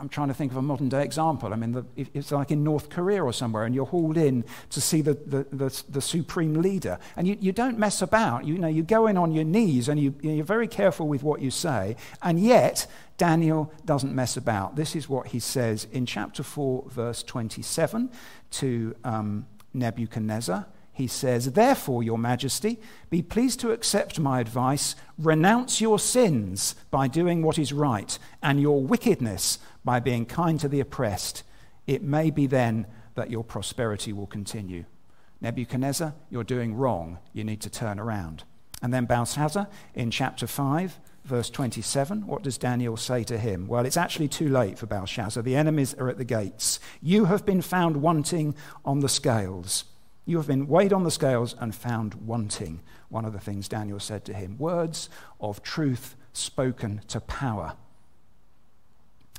I'm 0.00 0.08
trying 0.08 0.28
to 0.28 0.34
think 0.34 0.50
of 0.50 0.56
a 0.56 0.62
modern 0.62 0.88
day 0.88 1.04
example. 1.04 1.52
I 1.52 1.56
mean, 1.56 1.72
the, 1.72 1.84
it's 1.94 2.32
like 2.32 2.50
in 2.50 2.64
North 2.64 2.88
Korea 2.88 3.22
or 3.22 3.34
somewhere, 3.34 3.66
and 3.66 3.74
you're 3.74 3.84
hauled 3.84 4.16
in 4.16 4.46
to 4.70 4.80
see 4.80 5.02
the, 5.02 5.12
the, 5.12 5.46
the, 5.52 5.82
the 5.90 6.00
supreme 6.00 6.54
leader. 6.54 6.98
And 7.14 7.28
you, 7.28 7.36
you 7.38 7.52
don't 7.52 7.78
mess 7.78 8.00
about. 8.00 8.46
You, 8.46 8.56
know, 8.56 8.66
you 8.66 8.82
go 8.82 9.06
in 9.06 9.18
on 9.18 9.30
your 9.32 9.44
knees 9.44 9.90
and 9.90 10.00
you, 10.00 10.14
you're 10.22 10.42
very 10.42 10.66
careful 10.66 11.06
with 11.06 11.22
what 11.22 11.42
you 11.42 11.50
say. 11.50 11.96
And 12.22 12.40
yet, 12.40 12.86
Daniel 13.18 13.70
doesn't 13.84 14.14
mess 14.14 14.38
about. 14.38 14.74
This 14.74 14.96
is 14.96 15.06
what 15.06 15.26
he 15.26 15.38
says 15.38 15.86
in 15.92 16.06
chapter 16.06 16.42
4, 16.42 16.84
verse 16.88 17.22
27 17.22 18.10
to 18.52 18.96
um, 19.04 19.46
Nebuchadnezzar 19.74 20.66
he 20.92 21.06
says, 21.06 21.52
Therefore, 21.52 22.02
Your 22.02 22.18
Majesty, 22.18 22.78
be 23.08 23.22
pleased 23.22 23.60
to 23.60 23.72
accept 23.72 24.20
my 24.20 24.40
advice, 24.40 24.94
renounce 25.18 25.80
your 25.80 25.98
sins 25.98 26.74
by 26.90 27.08
doing 27.08 27.42
what 27.42 27.58
is 27.58 27.72
right, 27.72 28.18
and 28.42 28.60
your 28.60 28.82
wickedness 28.82 29.58
by 29.84 30.00
being 30.00 30.26
kind 30.26 30.60
to 30.60 30.68
the 30.68 30.80
oppressed. 30.80 31.42
It 31.86 32.02
may 32.02 32.30
be 32.30 32.46
then 32.46 32.86
that 33.14 33.30
your 33.30 33.42
prosperity 33.42 34.12
will 34.12 34.26
continue. 34.26 34.84
Nebuchadnezzar, 35.40 36.14
you're 36.30 36.44
doing 36.44 36.74
wrong. 36.74 37.18
You 37.32 37.42
need 37.42 37.62
to 37.62 37.70
turn 37.70 37.98
around. 37.98 38.44
And 38.82 38.92
then 38.92 39.06
Belshazzar 39.06 39.68
in 39.94 40.10
chapter 40.10 40.46
5, 40.46 40.98
verse 41.24 41.50
27, 41.50 42.26
what 42.26 42.42
does 42.42 42.58
Daniel 42.58 42.96
say 42.96 43.24
to 43.24 43.38
him? 43.38 43.66
Well, 43.66 43.86
it's 43.86 43.96
actually 43.96 44.28
too 44.28 44.48
late 44.48 44.78
for 44.78 44.86
Belshazzar. 44.86 45.42
The 45.42 45.56
enemies 45.56 45.94
are 45.94 46.08
at 46.08 46.18
the 46.18 46.24
gates. 46.24 46.80
You 47.00 47.26
have 47.26 47.46
been 47.46 47.62
found 47.62 47.96
wanting 47.96 48.54
on 48.84 49.00
the 49.00 49.08
scales. 49.08 49.84
You 50.24 50.36
have 50.36 50.46
been 50.46 50.68
weighed 50.68 50.92
on 50.92 51.04
the 51.04 51.10
scales 51.10 51.54
and 51.58 51.74
found 51.74 52.14
wanting. 52.14 52.80
One 53.08 53.24
of 53.24 53.32
the 53.32 53.40
things 53.40 53.68
Daniel 53.68 53.98
said 53.98 54.24
to 54.26 54.34
him 54.34 54.56
words 54.58 55.08
of 55.40 55.62
truth 55.62 56.14
spoken 56.32 57.00
to 57.08 57.20
power. 57.20 57.74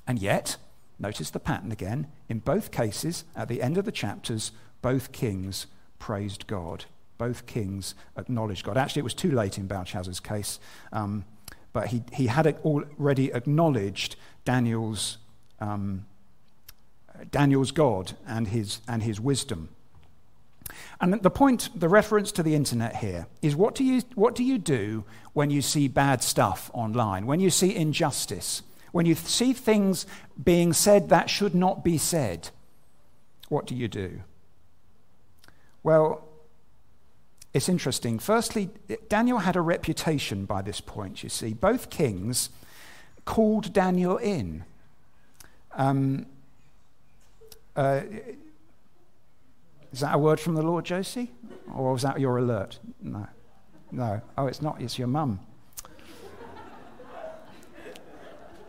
And 0.05 0.19
yet, 0.19 0.57
notice 0.99 1.29
the 1.29 1.39
pattern 1.39 1.71
again. 1.71 2.07
In 2.27 2.39
both 2.39 2.71
cases, 2.71 3.23
at 3.35 3.47
the 3.47 3.61
end 3.61 3.77
of 3.77 3.85
the 3.85 3.91
chapters, 3.91 4.51
both 4.81 5.13
kings 5.13 5.67
praised 5.99 6.47
God. 6.47 6.85
Both 7.17 7.45
kings 7.45 7.95
acknowledged 8.17 8.65
God. 8.65 8.77
Actually, 8.77 9.01
it 9.01 9.03
was 9.03 9.13
too 9.13 9.31
late 9.31 9.57
in 9.57 9.67
Belshazzar's 9.67 10.19
case, 10.19 10.59
um, 10.91 11.23
but 11.71 11.87
he, 11.87 12.03
he 12.11 12.27
had 12.27 12.45
already 12.65 13.31
acknowledged 13.31 14.17
Daniel's, 14.43 15.17
um, 15.59 16.05
Daniel's 17.31 17.71
God 17.71 18.17
and 18.27 18.49
his, 18.49 18.81
and 18.87 19.01
his 19.01 19.21
wisdom. 19.21 19.69
And 21.03 21.21
the 21.21 21.29
point, 21.29 21.67
the 21.77 21.89
reference 21.89 22.31
to 22.31 22.43
the 22.43 22.55
internet 22.55 22.95
here 22.95 23.27
is 23.41 23.57
what 23.57 23.75
do, 23.75 23.83
you, 23.83 24.03
what 24.15 24.35
do 24.35 24.43
you 24.43 24.57
do 24.57 25.03
when 25.33 25.49
you 25.49 25.61
see 25.61 25.89
bad 25.89 26.23
stuff 26.23 26.71
online, 26.73 27.25
when 27.25 27.41
you 27.41 27.49
see 27.49 27.75
injustice, 27.75 28.61
when 28.93 29.05
you 29.05 29.13
see 29.13 29.51
things 29.51 30.05
being 30.41 30.71
said 30.71 31.09
that 31.09 31.29
should 31.29 31.53
not 31.53 31.83
be 31.83 31.97
said? 31.97 32.51
What 33.49 33.67
do 33.67 33.75
you 33.75 33.89
do? 33.89 34.21
Well, 35.83 36.23
it's 37.53 37.67
interesting. 37.67 38.17
Firstly, 38.17 38.69
Daniel 39.09 39.39
had 39.39 39.57
a 39.57 39.61
reputation 39.61 40.45
by 40.45 40.61
this 40.61 40.79
point, 40.79 41.21
you 41.21 41.27
see. 41.27 41.53
Both 41.53 41.89
kings 41.89 42.47
called 43.25 43.73
Daniel 43.73 44.15
in. 44.15 44.63
Um, 45.73 46.27
uh, 47.75 48.03
is 49.93 49.99
that 49.99 50.15
a 50.15 50.17
word 50.17 50.39
from 50.39 50.55
the 50.55 50.63
Lord, 50.63 50.85
Josie? 50.85 51.31
Or 51.73 51.93
was 51.93 52.01
that 52.01 52.19
your 52.19 52.39
alert? 52.39 52.79
No. 52.99 53.27
No. 53.91 54.21
Oh, 54.35 54.47
it's 54.47 54.61
not. 54.61 54.81
It's 54.81 54.97
your 54.97 55.07
mum. 55.07 55.39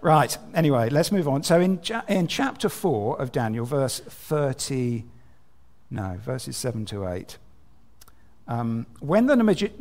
right. 0.02 0.36
Anyway, 0.54 0.90
let's 0.90 1.10
move 1.10 1.26
on. 1.26 1.42
So 1.42 1.60
in, 1.62 1.80
in 2.08 2.26
chapter 2.28 2.68
4 2.68 3.20
of 3.20 3.32
Daniel, 3.32 3.64
verse 3.64 4.00
30, 4.00 5.04
no, 5.90 6.18
verses 6.22 6.58
7 6.58 6.84
to 6.86 7.08
8. 7.08 7.38
Um, 8.46 8.86
when 9.00 9.24
the 9.24 9.36
magi- 9.36 9.72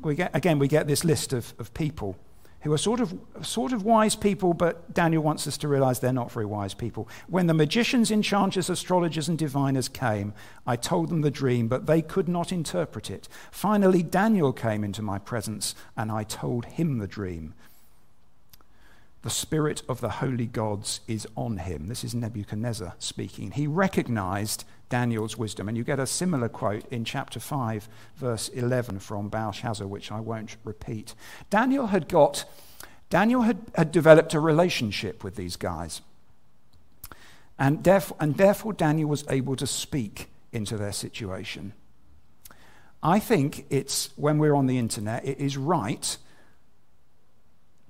we 0.00 0.14
get, 0.14 0.30
again, 0.32 0.60
we 0.60 0.68
get 0.68 0.86
this 0.86 1.04
list 1.04 1.32
of, 1.32 1.54
of 1.58 1.74
people 1.74 2.16
who 2.62 2.72
are 2.72 2.78
sort 2.78 3.00
of, 3.00 3.16
sort 3.42 3.72
of 3.72 3.84
wise 3.84 4.16
people, 4.16 4.52
but 4.52 4.92
Daniel 4.92 5.22
wants 5.22 5.46
us 5.46 5.56
to 5.58 5.68
realize 5.68 6.00
they're 6.00 6.12
not 6.12 6.32
very 6.32 6.46
wise 6.46 6.74
people. 6.74 7.08
When 7.28 7.46
the 7.46 7.54
magicians, 7.54 8.10
enchanters, 8.10 8.68
astrologers, 8.68 9.28
and 9.28 9.38
diviners 9.38 9.88
came, 9.88 10.34
I 10.66 10.76
told 10.76 11.08
them 11.08 11.20
the 11.20 11.30
dream, 11.30 11.68
but 11.68 11.86
they 11.86 12.02
could 12.02 12.28
not 12.28 12.50
interpret 12.50 13.10
it. 13.10 13.28
Finally, 13.52 14.02
Daniel 14.02 14.52
came 14.52 14.82
into 14.82 15.02
my 15.02 15.18
presence, 15.18 15.74
and 15.96 16.10
I 16.10 16.24
told 16.24 16.64
him 16.64 16.98
the 16.98 17.06
dream. 17.06 17.54
The 19.22 19.30
spirit 19.30 19.82
of 19.88 20.00
the 20.00 20.10
holy 20.10 20.46
gods 20.46 21.00
is 21.06 21.26
on 21.36 21.58
him. 21.58 21.88
This 21.88 22.04
is 22.04 22.14
Nebuchadnezzar 22.14 22.94
speaking. 22.98 23.52
He 23.52 23.66
recognized 23.66 24.64
Daniel's 24.88 25.36
wisdom. 25.36 25.68
And 25.68 25.76
you 25.76 25.84
get 25.84 25.98
a 26.00 26.06
similar 26.06 26.48
quote 26.48 26.86
in 26.90 27.04
chapter 27.04 27.40
5, 27.40 27.88
verse 28.16 28.48
11 28.48 29.00
from 29.00 29.28
Belshazzar, 29.28 29.86
which 29.86 30.10
I 30.10 30.20
won't 30.20 30.56
repeat. 30.64 31.14
Daniel 31.50 31.88
had 31.88 32.08
got, 32.08 32.44
Daniel 33.10 33.42
had, 33.42 33.58
had 33.74 33.92
developed 33.92 34.34
a 34.34 34.40
relationship 34.40 35.22
with 35.22 35.36
these 35.36 35.56
guys. 35.56 36.00
And 37.58 37.82
therefore, 37.84 38.16
and 38.20 38.36
therefore, 38.36 38.72
Daniel 38.72 39.08
was 39.08 39.24
able 39.28 39.56
to 39.56 39.66
speak 39.66 40.28
into 40.52 40.76
their 40.76 40.92
situation. 40.92 41.72
I 43.02 43.18
think 43.18 43.66
it's 43.70 44.10
when 44.16 44.38
we're 44.38 44.54
on 44.54 44.66
the 44.66 44.78
internet, 44.78 45.24
it 45.24 45.38
is 45.38 45.56
right 45.56 46.16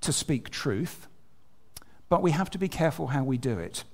to 0.00 0.12
speak 0.12 0.50
truth, 0.50 1.06
but 2.08 2.22
we 2.22 2.30
have 2.30 2.50
to 2.50 2.58
be 2.58 2.68
careful 2.68 3.08
how 3.08 3.24
we 3.24 3.38
do 3.38 3.58
it. 3.58 3.84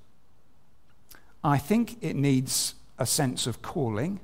I 1.43 1.57
think 1.57 1.97
it 2.01 2.15
needs 2.15 2.75
a 2.97 3.05
sense 3.05 3.47
of 3.47 3.61
calling. 3.61 4.19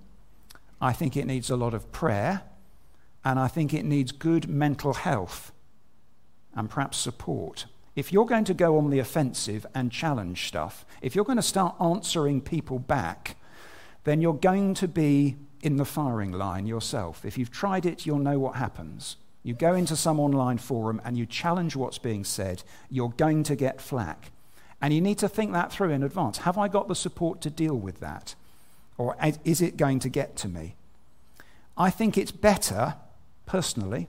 I 0.79 0.93
think 0.93 1.15
it 1.15 1.27
needs 1.27 1.49
a 1.49 1.55
lot 1.55 1.73
of 1.73 1.91
prayer. 1.91 2.43
And 3.23 3.37
I 3.37 3.47
think 3.47 3.73
it 3.73 3.85
needs 3.85 4.11
good 4.11 4.49
mental 4.49 4.93
health 4.93 5.51
and 6.55 6.69
perhaps 6.69 6.97
support. 6.97 7.65
If 7.95 8.11
you're 8.11 8.25
going 8.25 8.45
to 8.45 8.53
go 8.53 8.77
on 8.77 8.89
the 8.89 8.99
offensive 8.99 9.65
and 9.75 9.91
challenge 9.91 10.47
stuff, 10.47 10.85
if 11.01 11.15
you're 11.15 11.25
going 11.25 11.37
to 11.37 11.43
start 11.43 11.75
answering 11.79 12.41
people 12.41 12.79
back, 12.79 13.35
then 14.05 14.21
you're 14.21 14.33
going 14.33 14.73
to 14.75 14.87
be 14.87 15.35
in 15.61 15.75
the 15.75 15.85
firing 15.85 16.31
line 16.31 16.65
yourself. 16.65 17.23
If 17.25 17.37
you've 17.37 17.51
tried 17.51 17.85
it, 17.85 18.05
you'll 18.05 18.17
know 18.17 18.39
what 18.39 18.55
happens. 18.55 19.17
You 19.43 19.53
go 19.53 19.75
into 19.75 19.95
some 19.95 20.19
online 20.19 20.57
forum 20.57 21.01
and 21.03 21.17
you 21.17 21.25
challenge 21.25 21.75
what's 21.75 21.97
being 21.97 22.23
said, 22.23 22.63
you're 22.89 23.13
going 23.17 23.43
to 23.43 23.55
get 23.55 23.81
flack. 23.81 24.31
And 24.81 24.93
you 24.93 25.01
need 25.01 25.19
to 25.19 25.29
think 25.29 25.51
that 25.53 25.71
through 25.71 25.91
in 25.91 26.01
advance. 26.01 26.39
Have 26.39 26.57
I 26.57 26.67
got 26.67 26.87
the 26.87 26.95
support 26.95 27.41
to 27.41 27.51
deal 27.51 27.75
with 27.75 27.99
that? 27.99 28.33
Or 28.97 29.15
is 29.43 29.61
it 29.61 29.77
going 29.77 29.99
to 29.99 30.09
get 30.09 30.35
to 30.37 30.47
me? 30.47 30.75
I 31.77 31.89
think 31.89 32.17
it's 32.17 32.31
better, 32.31 32.95
personally, 33.45 34.07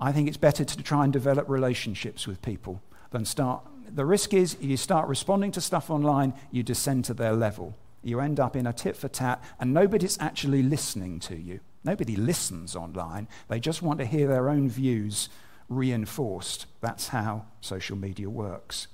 I 0.00 0.12
think 0.12 0.28
it's 0.28 0.36
better 0.36 0.64
to 0.64 0.82
try 0.82 1.04
and 1.04 1.12
develop 1.12 1.48
relationships 1.48 2.26
with 2.26 2.42
people 2.42 2.82
than 3.10 3.24
start. 3.24 3.64
The 3.88 4.04
risk 4.04 4.34
is 4.34 4.56
you 4.60 4.76
start 4.76 5.08
responding 5.08 5.52
to 5.52 5.60
stuff 5.60 5.90
online, 5.90 6.34
you 6.50 6.62
descend 6.62 7.04
to 7.06 7.14
their 7.14 7.32
level. 7.32 7.76
You 8.02 8.20
end 8.20 8.40
up 8.40 8.56
in 8.56 8.66
a 8.66 8.72
tit 8.72 8.96
for 8.96 9.08
tat, 9.08 9.42
and 9.60 9.72
nobody's 9.72 10.18
actually 10.20 10.62
listening 10.62 11.20
to 11.20 11.36
you. 11.36 11.60
Nobody 11.84 12.16
listens 12.16 12.74
online. 12.74 13.28
They 13.48 13.60
just 13.60 13.82
want 13.82 13.98
to 14.00 14.06
hear 14.06 14.26
their 14.26 14.48
own 14.48 14.68
views 14.68 15.28
reinforced. 15.68 16.66
That's 16.80 17.08
how 17.08 17.46
social 17.60 17.96
media 17.96 18.28
works. 18.28 18.88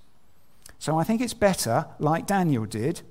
So 0.78 0.98
I 0.98 1.04
think 1.04 1.20
it's 1.20 1.34
better, 1.34 1.86
like 1.98 2.26
Daniel 2.26 2.66
did, 2.66 3.02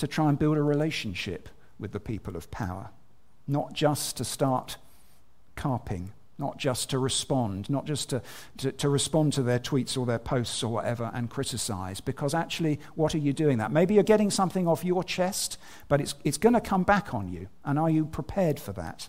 to 0.00 0.06
try 0.06 0.28
and 0.28 0.38
build 0.38 0.56
a 0.56 0.62
relationship 0.62 1.48
with 1.78 1.92
the 1.92 2.00
people 2.00 2.36
of 2.36 2.50
power, 2.50 2.90
not 3.46 3.72
just 3.72 4.16
to 4.16 4.24
start 4.24 4.76
carping, 5.56 6.12
not 6.38 6.56
just 6.56 6.88
to 6.90 6.98
respond, 6.98 7.68
not 7.68 7.84
just 7.84 8.10
to, 8.10 8.22
to, 8.56 8.72
to, 8.72 8.88
respond 8.88 9.34
to 9.34 9.42
their 9.42 9.58
tweets 9.58 9.98
or 9.98 10.06
their 10.06 10.18
posts 10.18 10.62
or 10.62 10.72
whatever 10.72 11.10
and 11.12 11.28
criticize, 11.28 12.00
because 12.00 12.32
actually, 12.32 12.80
what 12.94 13.14
are 13.14 13.18
you 13.18 13.34
doing 13.34 13.58
that? 13.58 13.70
Maybe 13.70 13.94
you're 13.94 14.02
getting 14.02 14.30
something 14.30 14.66
off 14.66 14.84
your 14.84 15.04
chest, 15.04 15.58
but 15.88 16.00
it's, 16.00 16.14
it's 16.24 16.38
going 16.38 16.54
to 16.54 16.60
come 16.60 16.82
back 16.82 17.12
on 17.12 17.30
you. 17.30 17.48
And 17.64 17.78
are 17.78 17.90
you 17.90 18.06
prepared 18.06 18.58
for 18.58 18.72
that? 18.72 19.08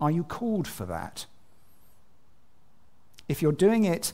Are 0.00 0.10
you 0.10 0.24
called 0.24 0.66
for 0.66 0.84
that? 0.86 1.26
If 3.28 3.40
you're 3.40 3.52
doing 3.52 3.84
it 3.84 4.12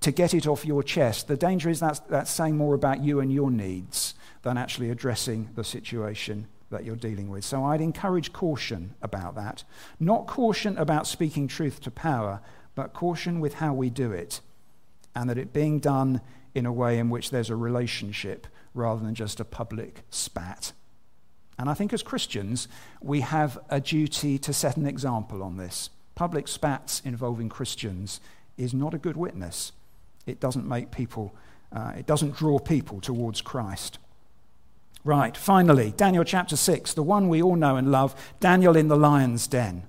to 0.00 0.12
get 0.12 0.32
it 0.32 0.46
off 0.46 0.64
your 0.64 0.82
chest, 0.82 1.28
the 1.28 1.36
danger 1.36 1.68
is 1.68 1.80
that's, 1.80 1.98
that's 2.00 2.30
saying 2.30 2.56
more 2.56 2.74
about 2.74 3.02
you 3.02 3.20
and 3.20 3.30
your 3.30 3.50
needs 3.50 4.14
than 4.42 4.58
actually 4.58 4.90
addressing 4.90 5.50
the 5.54 5.64
situation 5.64 6.46
that 6.70 6.84
you're 6.84 6.96
dealing 6.96 7.30
with. 7.30 7.44
So 7.44 7.64
I'd 7.64 7.80
encourage 7.80 8.32
caution 8.32 8.94
about 9.02 9.34
that. 9.36 9.62
Not 10.00 10.26
caution 10.26 10.76
about 10.78 11.06
speaking 11.06 11.46
truth 11.46 11.80
to 11.82 11.90
power, 11.90 12.40
but 12.74 12.92
caution 12.92 13.40
with 13.40 13.54
how 13.54 13.74
we 13.74 13.90
do 13.90 14.10
it, 14.10 14.40
and 15.14 15.28
that 15.28 15.38
it 15.38 15.52
being 15.52 15.78
done 15.78 16.20
in 16.54 16.66
a 16.66 16.72
way 16.72 16.98
in 16.98 17.10
which 17.10 17.30
there's 17.30 17.50
a 17.50 17.56
relationship 17.56 18.46
rather 18.74 19.02
than 19.02 19.14
just 19.14 19.40
a 19.40 19.44
public 19.44 20.02
spat. 20.10 20.72
And 21.58 21.68
I 21.68 21.74
think 21.74 21.92
as 21.92 22.02
Christians, 22.02 22.66
we 23.00 23.20
have 23.20 23.58
a 23.68 23.80
duty 23.80 24.38
to 24.38 24.52
set 24.52 24.76
an 24.76 24.86
example 24.86 25.42
on 25.42 25.58
this. 25.58 25.90
Public 26.14 26.48
spats 26.48 27.00
involving 27.04 27.48
Christians 27.48 28.20
is 28.56 28.74
not 28.74 28.94
a 28.94 28.98
good 28.98 29.16
witness. 29.16 29.72
It 30.26 30.40
doesn't 30.40 30.66
make 30.66 30.90
people, 30.90 31.34
uh, 31.70 31.92
it 31.96 32.06
doesn't 32.06 32.36
draw 32.36 32.58
people 32.58 33.00
towards 33.00 33.40
Christ. 33.40 33.98
Right, 35.04 35.36
finally, 35.36 35.92
Daniel 35.96 36.22
chapter 36.22 36.56
6, 36.56 36.94
the 36.94 37.02
one 37.02 37.28
we 37.28 37.42
all 37.42 37.56
know 37.56 37.76
and 37.76 37.90
love, 37.90 38.14
Daniel 38.38 38.76
in 38.76 38.86
the 38.86 38.96
lion's 38.96 39.48
den. 39.48 39.82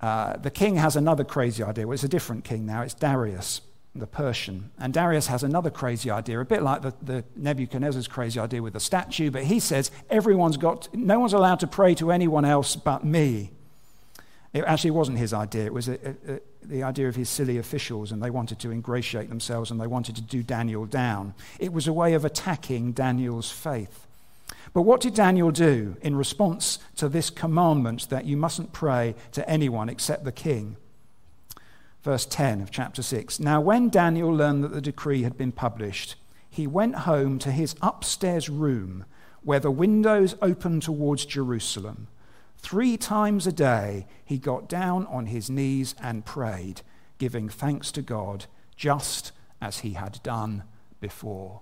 Uh, 0.00 0.36
the 0.38 0.50
king 0.50 0.76
has 0.76 0.96
another 0.96 1.24
crazy 1.24 1.62
idea. 1.62 1.86
Well, 1.86 1.94
it's 1.94 2.04
a 2.04 2.08
different 2.08 2.44
king 2.44 2.64
now, 2.64 2.82
it's 2.82 2.94
Darius. 2.94 3.60
the 3.94 4.06
Persian. 4.06 4.70
And 4.78 4.92
Darius 4.92 5.26
has 5.28 5.42
another 5.42 5.70
crazy 5.70 6.10
idea, 6.10 6.40
a 6.40 6.44
bit 6.44 6.62
like 6.62 6.82
the, 6.82 6.94
the 7.02 7.24
Nebuchadnezzar's 7.36 8.08
crazy 8.08 8.40
idea 8.40 8.62
with 8.62 8.72
the 8.72 8.80
statue, 8.80 9.30
but 9.30 9.44
he 9.44 9.60
says 9.60 9.90
everyone's 10.10 10.56
got, 10.56 10.88
no 10.94 11.20
one's 11.20 11.32
allowed 11.32 11.60
to 11.60 11.66
pray 11.66 11.94
to 11.96 12.10
anyone 12.10 12.44
else 12.44 12.76
but 12.76 13.04
me. 13.04 13.52
It 14.54 14.64
actually 14.64 14.92
wasn't 14.92 15.18
his 15.18 15.34
idea, 15.34 15.66
it 15.66 15.74
was 15.74 15.88
a, 15.88 15.94
a, 15.94 16.34
a, 16.34 16.40
the 16.62 16.82
idea 16.82 17.08
of 17.08 17.16
his 17.16 17.28
silly 17.28 17.58
officials, 17.58 18.12
and 18.12 18.22
they 18.22 18.30
wanted 18.30 18.58
to 18.60 18.70
ingratiate 18.70 19.28
themselves 19.28 19.70
and 19.70 19.80
they 19.80 19.86
wanted 19.86 20.14
to 20.16 20.22
do 20.22 20.42
Daniel 20.42 20.86
down. 20.86 21.34
It 21.58 21.72
was 21.72 21.86
a 21.86 21.92
way 21.92 22.14
of 22.14 22.24
attacking 22.24 22.92
Daniel's 22.92 23.50
faith. 23.50 24.06
But 24.72 24.82
what 24.82 25.00
did 25.00 25.14
Daniel 25.14 25.50
do 25.50 25.96
in 26.00 26.16
response 26.16 26.78
to 26.96 27.08
this 27.08 27.28
commandment 27.28 28.08
that 28.08 28.24
you 28.24 28.36
mustn't 28.36 28.72
pray 28.72 29.14
to 29.32 29.48
anyone 29.48 29.88
except 29.88 30.24
the 30.24 30.32
king? 30.32 30.76
verse 32.04 32.26
10 32.26 32.60
of 32.60 32.70
chapter 32.70 33.02
6. 33.02 33.40
Now, 33.40 33.60
when 33.62 33.88
Daniel 33.88 34.30
learned 34.30 34.62
that 34.62 34.74
the 34.74 34.82
decree 34.82 35.22
had 35.22 35.38
been 35.38 35.52
published, 35.52 36.16
he 36.50 36.66
went 36.66 36.94
home 36.96 37.38
to 37.40 37.50
his 37.50 37.74
upstairs 37.80 38.50
room 38.50 39.06
where 39.42 39.58
the 39.58 39.70
windows 39.70 40.36
opened 40.42 40.82
towards 40.82 41.24
Jerusalem. 41.24 42.08
Three 42.64 42.96
times 42.96 43.46
a 43.46 43.52
day 43.52 44.06
he 44.24 44.38
got 44.38 44.70
down 44.70 45.06
on 45.08 45.26
his 45.26 45.50
knees 45.50 45.94
and 46.00 46.24
prayed, 46.24 46.80
giving 47.18 47.46
thanks 47.46 47.92
to 47.92 48.00
God, 48.00 48.46
just 48.74 49.32
as 49.60 49.80
he 49.80 49.92
had 49.92 50.18
done 50.22 50.62
before. 50.98 51.60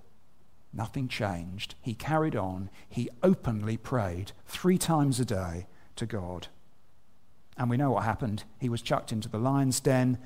Nothing 0.72 1.08
changed. 1.08 1.74
He 1.82 1.94
carried 1.94 2.36
on. 2.36 2.70
He 2.88 3.10
openly 3.20 3.76
prayed 3.76 4.30
three 4.46 4.78
times 4.78 5.18
a 5.18 5.24
day 5.24 5.66
to 5.96 6.06
God. 6.06 6.46
And 7.58 7.68
we 7.68 7.76
know 7.76 7.90
what 7.90 8.04
happened. 8.04 8.44
He 8.60 8.68
was 8.68 8.80
chucked 8.80 9.10
into 9.10 9.28
the 9.28 9.38
lion's 9.38 9.80
den. 9.80 10.18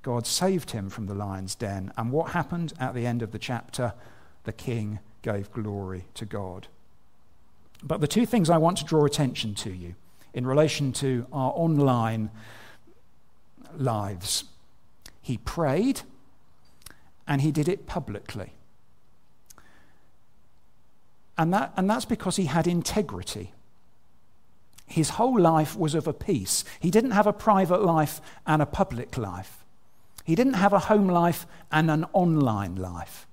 God 0.00 0.26
saved 0.26 0.70
him 0.70 0.88
from 0.88 1.08
the 1.08 1.14
lion's 1.14 1.54
den. 1.54 1.92
And 1.98 2.10
what 2.10 2.32
happened 2.32 2.72
at 2.80 2.94
the 2.94 3.06
end 3.06 3.20
of 3.20 3.32
the 3.32 3.38
chapter? 3.38 3.92
The 4.44 4.54
king 4.54 4.98
gave 5.20 5.52
glory 5.52 6.06
to 6.14 6.24
God. 6.24 6.68
But 7.82 8.00
the 8.00 8.08
two 8.08 8.24
things 8.24 8.48
I 8.48 8.56
want 8.56 8.78
to 8.78 8.84
draw 8.86 9.04
attention 9.04 9.54
to 9.56 9.70
you 9.70 9.94
in 10.34 10.46
relation 10.46 10.92
to 10.92 11.26
our 11.32 11.52
online 11.54 12.30
lives 13.76 14.44
he 15.22 15.38
prayed 15.38 16.02
and 17.26 17.40
he 17.40 17.52
did 17.52 17.68
it 17.68 17.86
publicly. 17.86 18.52
And, 21.38 21.54
that, 21.54 21.72
and 21.76 21.88
that's 21.88 22.04
because 22.04 22.36
he 22.36 22.46
had 22.46 22.66
integrity. 22.66 23.52
His 24.86 25.10
whole 25.10 25.40
life 25.40 25.76
was 25.76 25.94
of 25.94 26.06
a 26.06 26.12
piece. 26.12 26.64
He 26.80 26.90
didn't 26.90 27.12
have 27.12 27.26
a 27.26 27.32
private 27.32 27.82
life 27.82 28.20
and 28.46 28.60
a 28.60 28.66
public 28.66 29.16
life. 29.16 29.64
He 30.24 30.34
didn't 30.34 30.54
have 30.54 30.72
a 30.72 30.78
home 30.80 31.08
life 31.08 31.46
and 31.70 31.90
an 31.90 32.04
online 32.12 32.76
life. 32.76 33.26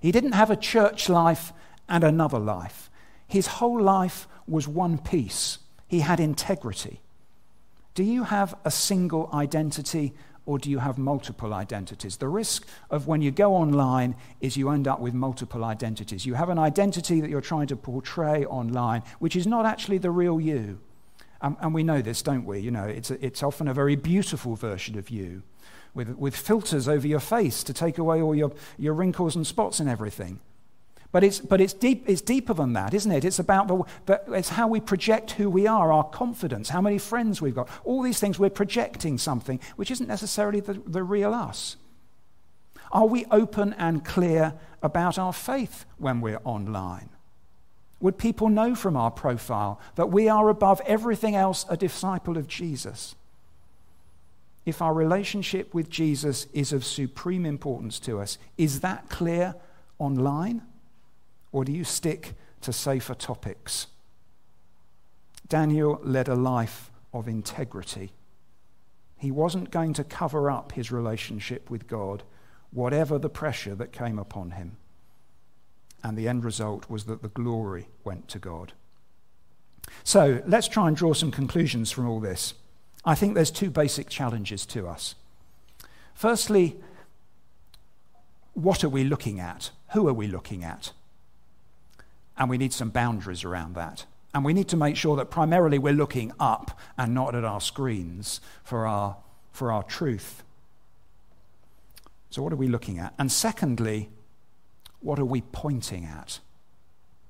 He 0.00 0.12
didn't 0.12 0.32
have 0.32 0.50
a 0.50 0.56
church 0.56 1.08
life 1.08 1.52
and 1.88 2.04
another 2.04 2.38
life. 2.38 2.90
His 3.26 3.46
whole 3.46 3.80
life 3.80 4.28
was 4.46 4.68
one 4.68 4.98
piece. 4.98 5.58
He 5.86 6.00
had 6.00 6.20
integrity. 6.20 7.00
Do 7.94 8.02
you 8.02 8.24
have 8.24 8.54
a 8.64 8.70
single 8.70 9.30
identity 9.32 10.14
or 10.44 10.58
do 10.58 10.70
you 10.70 10.78
have 10.78 10.96
multiple 10.96 11.52
identities? 11.52 12.18
The 12.18 12.28
risk 12.28 12.66
of 12.90 13.06
when 13.06 13.20
you 13.20 13.30
go 13.30 13.54
online 13.54 14.14
is 14.40 14.56
you 14.56 14.70
end 14.70 14.86
up 14.86 15.00
with 15.00 15.12
multiple 15.12 15.64
identities. 15.64 16.24
You 16.24 16.34
have 16.34 16.48
an 16.48 16.58
identity 16.58 17.20
that 17.20 17.30
you're 17.30 17.40
trying 17.40 17.66
to 17.68 17.76
portray 17.76 18.44
online, 18.44 19.02
which 19.18 19.34
is 19.34 19.46
not 19.46 19.66
actually 19.66 19.98
the 19.98 20.10
real 20.10 20.40
you. 20.40 20.78
Um, 21.40 21.56
and 21.60 21.74
we 21.74 21.82
know 21.82 22.00
this, 22.00 22.22
don't 22.22 22.44
we? 22.44 22.60
You 22.60 22.70
know, 22.70 22.84
it's, 22.84 23.10
a, 23.10 23.24
it's 23.24 23.42
often 23.42 23.68
a 23.68 23.74
very 23.74 23.96
beautiful 23.96 24.54
version 24.54 24.98
of 24.98 25.10
you 25.10 25.42
with, 25.94 26.10
with 26.10 26.36
filters 26.36 26.88
over 26.88 27.06
your 27.06 27.20
face 27.20 27.64
to 27.64 27.72
take 27.72 27.98
away 27.98 28.22
all 28.22 28.34
your, 28.34 28.52
your 28.78 28.94
wrinkles 28.94 29.36
and 29.36 29.46
spots 29.46 29.80
and 29.80 29.88
everything. 29.88 30.38
But, 31.16 31.24
it's, 31.24 31.40
but 31.40 31.62
it's, 31.62 31.72
deep, 31.72 32.04
it's 32.06 32.20
deeper 32.20 32.52
than 32.52 32.74
that, 32.74 32.92
isn't 32.92 33.10
it? 33.10 33.24
It's 33.24 33.38
about 33.38 33.68
the, 33.68 33.84
the, 34.04 34.34
it's 34.34 34.50
how 34.50 34.68
we 34.68 34.80
project 34.80 35.30
who 35.30 35.48
we 35.48 35.66
are, 35.66 35.90
our 35.90 36.04
confidence, 36.04 36.68
how 36.68 36.82
many 36.82 36.98
friends 36.98 37.40
we've 37.40 37.54
got. 37.54 37.70
All 37.84 38.02
these 38.02 38.20
things, 38.20 38.38
we're 38.38 38.50
projecting 38.50 39.16
something 39.16 39.58
which 39.76 39.90
isn't 39.90 40.08
necessarily 40.08 40.60
the, 40.60 40.74
the 40.74 41.02
real 41.02 41.32
us. 41.32 41.76
Are 42.92 43.06
we 43.06 43.24
open 43.30 43.72
and 43.78 44.04
clear 44.04 44.52
about 44.82 45.18
our 45.18 45.32
faith 45.32 45.86
when 45.96 46.20
we're 46.20 46.42
online? 46.44 47.08
Would 48.00 48.18
people 48.18 48.50
know 48.50 48.74
from 48.74 48.94
our 48.94 49.10
profile 49.10 49.80
that 49.94 50.10
we 50.10 50.28
are 50.28 50.50
above 50.50 50.82
everything 50.84 51.34
else 51.34 51.64
a 51.70 51.78
disciple 51.78 52.36
of 52.36 52.46
Jesus? 52.46 53.14
If 54.66 54.82
our 54.82 54.92
relationship 54.92 55.72
with 55.72 55.88
Jesus 55.88 56.46
is 56.52 56.74
of 56.74 56.84
supreme 56.84 57.46
importance 57.46 57.98
to 58.00 58.20
us, 58.20 58.36
is 58.58 58.80
that 58.80 59.08
clear 59.08 59.54
online? 59.98 60.60
Or 61.56 61.64
do 61.64 61.72
you 61.72 61.84
stick 61.84 62.34
to 62.60 62.70
safer 62.70 63.14
topics? 63.14 63.86
Daniel 65.48 65.98
led 66.04 66.28
a 66.28 66.34
life 66.34 66.90
of 67.14 67.28
integrity. 67.28 68.12
He 69.16 69.30
wasn't 69.30 69.70
going 69.70 69.94
to 69.94 70.04
cover 70.04 70.50
up 70.50 70.72
his 70.72 70.92
relationship 70.92 71.70
with 71.70 71.88
God, 71.88 72.24
whatever 72.72 73.18
the 73.18 73.30
pressure 73.30 73.74
that 73.74 73.90
came 73.90 74.18
upon 74.18 74.50
him 74.50 74.76
and 76.02 76.18
the 76.18 76.28
end 76.28 76.44
result 76.44 76.90
was 76.90 77.04
that 77.04 77.22
the 77.22 77.28
glory 77.28 77.88
went 78.04 78.28
to 78.28 78.38
God. 78.38 78.74
So 80.04 80.42
let's 80.46 80.68
try 80.68 80.88
and 80.88 80.94
draw 80.94 81.14
some 81.14 81.30
conclusions 81.30 81.90
from 81.90 82.06
all 82.06 82.20
this. 82.20 82.52
I 83.02 83.14
think 83.14 83.34
there's 83.34 83.50
two 83.50 83.70
basic 83.70 84.10
challenges 84.10 84.66
to 84.66 84.86
us. 84.86 85.14
Firstly, 86.12 86.76
what 88.52 88.84
are 88.84 88.90
we 88.90 89.04
looking 89.04 89.40
at? 89.40 89.70
Who 89.94 90.06
are 90.06 90.12
we 90.12 90.26
looking 90.26 90.62
at? 90.62 90.92
And 92.38 92.50
we 92.50 92.58
need 92.58 92.72
some 92.72 92.90
boundaries 92.90 93.44
around 93.44 93.74
that. 93.74 94.06
And 94.34 94.44
we 94.44 94.52
need 94.52 94.68
to 94.68 94.76
make 94.76 94.96
sure 94.96 95.16
that 95.16 95.30
primarily 95.30 95.78
we're 95.78 95.94
looking 95.94 96.32
up 96.38 96.78
and 96.98 97.14
not 97.14 97.34
at 97.34 97.44
our 97.44 97.60
screens 97.60 98.40
for 98.62 98.86
our, 98.86 99.16
for 99.50 99.72
our 99.72 99.82
truth. 99.82 100.42
So, 102.30 102.42
what 102.42 102.52
are 102.52 102.56
we 102.56 102.68
looking 102.68 102.98
at? 102.98 103.14
And 103.18 103.32
secondly, 103.32 104.10
what 105.00 105.18
are 105.18 105.24
we 105.24 105.40
pointing 105.40 106.04
at? 106.04 106.40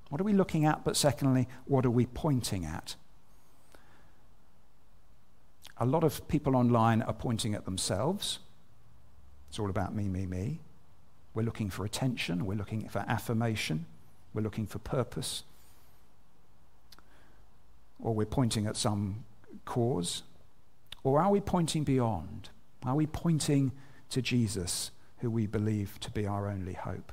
What 0.09 0.21
are 0.21 0.25
we 0.25 0.33
looking 0.33 0.65
at? 0.65 0.85
But 0.85 0.97
secondly, 0.97 1.47
what 1.67 1.85
are 1.87 1.91
we 1.91 2.07
pointing 2.07 2.65
at? 2.65 2.97
A 5.79 5.87
lot 5.87 6.05
of 6.05 6.27
people 6.27 6.57
online 6.57 7.03
are 7.03 7.13
pointing 7.13 7.55
at 7.55 7.65
themselves. 7.65 8.39
It's 9.49 9.59
all 9.59 9.71
about 9.71 9.95
me, 9.95 10.09
me, 10.09 10.27
me. 10.27 10.61
We're 11.35 11.43
looking 11.43 11.69
for 11.69 11.85
attention, 11.85 12.47
we're 12.47 12.55
looking 12.55 12.89
for 12.89 13.05
affirmation, 13.07 13.85
we're 14.37 14.43
looking 14.43 14.67
for 14.67 14.79
purpose. 14.79 15.43
Or 18.01 18.15
we're 18.15 18.27
pointing 18.27 18.67
at 18.67 18.77
some 18.77 19.25
cause. 19.65 20.23
Or 21.03 21.21
are 21.21 21.31
we 21.31 21.41
pointing 21.41 21.83
beyond? 21.83 22.51
Are 22.85 22.95
we 22.95 23.07
pointing 23.07 23.73
to 24.11 24.21
Jesus, 24.21 24.91
who 25.19 25.31
we 25.31 25.47
believe 25.47 25.99
to 26.01 26.11
be 26.11 26.27
our 26.27 26.49
only 26.49 26.75
hope? 26.75 27.13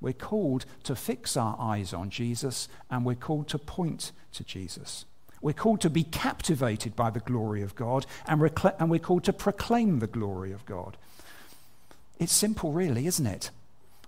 We're 0.00 0.12
called 0.12 0.66
to 0.84 0.94
fix 0.94 1.36
our 1.36 1.56
eyes 1.58 1.92
on 1.92 2.10
Jesus 2.10 2.68
and 2.90 3.04
we're 3.04 3.14
called 3.14 3.48
to 3.48 3.58
point 3.58 4.12
to 4.34 4.44
Jesus. 4.44 5.04
We're 5.40 5.52
called 5.52 5.80
to 5.80 5.90
be 5.90 6.04
captivated 6.04 6.94
by 6.94 7.10
the 7.10 7.20
glory 7.20 7.62
of 7.62 7.74
God 7.74 8.06
and, 8.26 8.40
recla- 8.40 8.76
and 8.78 8.90
we're 8.90 9.00
called 9.00 9.24
to 9.24 9.32
proclaim 9.32 9.98
the 9.98 10.06
glory 10.06 10.52
of 10.52 10.64
God. 10.66 10.96
It's 12.18 12.32
simple, 12.32 12.72
really, 12.72 13.06
isn't 13.06 13.26
it? 13.26 13.50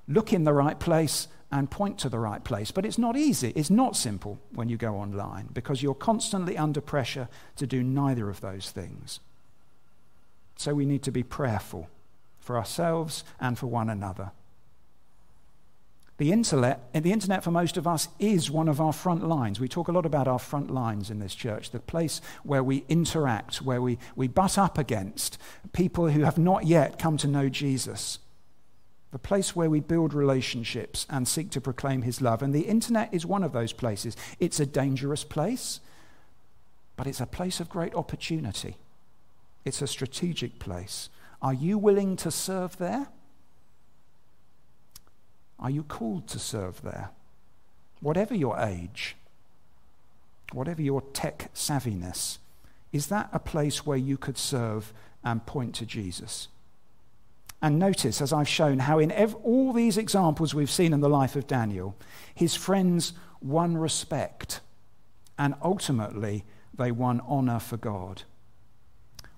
Look 0.08 0.32
in 0.32 0.44
the 0.44 0.54
right 0.54 0.78
place 0.78 1.28
and 1.50 1.70
point 1.70 1.98
to 1.98 2.08
the 2.08 2.18
right 2.18 2.42
place. 2.42 2.70
But 2.70 2.84
it's 2.84 2.98
not 2.98 3.16
easy. 3.16 3.52
It's 3.54 3.70
not 3.70 3.96
simple 3.96 4.38
when 4.54 4.68
you 4.68 4.76
go 4.76 4.96
online 4.96 5.48
because 5.52 5.82
you're 5.82 5.94
constantly 5.94 6.56
under 6.56 6.80
pressure 6.80 7.28
to 7.56 7.66
do 7.66 7.82
neither 7.82 8.28
of 8.28 8.40
those 8.40 8.70
things. 8.70 9.20
So 10.56 10.74
we 10.74 10.86
need 10.86 11.02
to 11.04 11.12
be 11.12 11.22
prayerful 11.22 11.88
for 12.40 12.56
ourselves 12.56 13.24
and 13.40 13.58
for 13.58 13.66
one 13.66 13.88
another. 13.88 14.32
The 16.18 16.32
internet, 16.32 16.92
the 16.92 17.12
internet 17.12 17.44
for 17.44 17.52
most 17.52 17.76
of 17.76 17.86
us 17.86 18.08
is 18.18 18.50
one 18.50 18.68
of 18.68 18.80
our 18.80 18.92
front 18.92 19.26
lines. 19.28 19.60
We 19.60 19.68
talk 19.68 19.86
a 19.86 19.92
lot 19.92 20.04
about 20.04 20.26
our 20.26 20.40
front 20.40 20.68
lines 20.68 21.10
in 21.10 21.20
this 21.20 21.34
church, 21.34 21.70
the 21.70 21.78
place 21.78 22.20
where 22.42 22.64
we 22.64 22.84
interact, 22.88 23.62
where 23.62 23.80
we, 23.80 23.98
we 24.16 24.26
butt 24.26 24.58
up 24.58 24.78
against 24.78 25.38
people 25.72 26.08
who 26.08 26.22
have 26.22 26.36
not 26.36 26.66
yet 26.66 26.98
come 26.98 27.16
to 27.18 27.28
know 27.28 27.48
Jesus, 27.48 28.18
the 29.10 29.18
place 29.18 29.56
where 29.56 29.70
we 29.70 29.80
build 29.80 30.12
relationships 30.12 31.06
and 31.08 31.26
seek 31.26 31.50
to 31.50 31.60
proclaim 31.60 32.02
his 32.02 32.20
love. 32.20 32.42
And 32.42 32.54
the 32.54 32.66
internet 32.66 33.12
is 33.12 33.24
one 33.24 33.42
of 33.42 33.52
those 33.52 33.72
places. 33.72 34.16
It's 34.38 34.60
a 34.60 34.66
dangerous 34.66 35.24
place, 35.24 35.80
but 36.96 37.06
it's 37.06 37.20
a 37.20 37.26
place 37.26 37.60
of 37.60 37.70
great 37.70 37.94
opportunity. 37.94 38.76
It's 39.64 39.80
a 39.80 39.86
strategic 39.86 40.58
place. 40.58 41.08
Are 41.40 41.54
you 41.54 41.78
willing 41.78 42.16
to 42.16 42.30
serve 42.30 42.76
there? 42.76 43.08
Are 45.58 45.70
you 45.70 45.82
called 45.82 46.28
to 46.28 46.38
serve 46.38 46.82
there? 46.82 47.10
Whatever 48.00 48.34
your 48.34 48.58
age, 48.58 49.16
whatever 50.52 50.82
your 50.82 51.00
tech 51.12 51.50
savviness, 51.54 52.38
is 52.92 53.08
that 53.08 53.28
a 53.32 53.38
place 53.38 53.84
where 53.84 53.98
you 53.98 54.16
could 54.16 54.38
serve 54.38 54.92
and 55.24 55.44
point 55.46 55.74
to 55.76 55.86
Jesus? 55.86 56.48
And 57.60 57.78
notice, 57.78 58.20
as 58.22 58.32
I've 58.32 58.48
shown, 58.48 58.80
how 58.80 58.98
in 58.98 59.10
ev- 59.10 59.34
all 59.36 59.72
these 59.72 59.96
examples 59.96 60.54
we've 60.54 60.70
seen 60.70 60.92
in 60.92 61.00
the 61.00 61.08
life 61.08 61.34
of 61.34 61.46
Daniel, 61.46 61.96
his 62.34 62.54
friends 62.54 63.12
won 63.40 63.76
respect 63.76 64.60
and 65.38 65.54
ultimately 65.62 66.44
they 66.74 66.92
won 66.92 67.20
honor 67.26 67.58
for 67.58 67.76
God. 67.76 68.22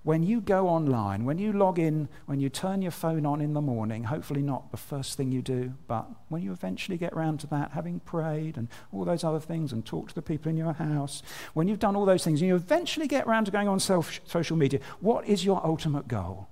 When 0.03 0.23
you 0.23 0.41
go 0.41 0.67
online, 0.67 1.25
when 1.25 1.37
you 1.37 1.53
log 1.53 1.77
in, 1.77 2.09
when 2.25 2.39
you 2.39 2.49
turn 2.49 2.81
your 2.81 2.91
phone 2.91 3.23
on 3.23 3.39
in 3.39 3.53
the 3.53 3.61
morning, 3.61 4.05
hopefully 4.05 4.41
not 4.41 4.71
the 4.71 4.77
first 4.77 5.15
thing 5.15 5.31
you 5.31 5.43
do, 5.43 5.73
but 5.87 6.07
when 6.29 6.41
you 6.41 6.51
eventually 6.51 6.97
get 6.97 7.15
round 7.15 7.39
to 7.41 7.47
that, 7.47 7.71
having 7.71 7.99
prayed 7.99 8.57
and 8.57 8.67
all 8.91 9.05
those 9.05 9.23
other 9.23 9.39
things 9.39 9.71
and 9.71 9.85
talked 9.85 10.09
to 10.09 10.15
the 10.15 10.21
people 10.23 10.49
in 10.49 10.57
your 10.57 10.73
house, 10.73 11.21
when 11.53 11.67
you've 11.67 11.77
done 11.77 11.95
all 11.95 12.05
those 12.05 12.23
things 12.23 12.41
and 12.41 12.47
you 12.47 12.55
eventually 12.55 13.07
get 13.07 13.27
round 13.27 13.45
to 13.45 13.51
going 13.51 13.67
on 13.67 13.79
social 13.79 14.57
media, 14.57 14.79
what 15.01 15.27
is 15.27 15.45
your 15.45 15.63
ultimate 15.63 16.07
goal? 16.07 16.47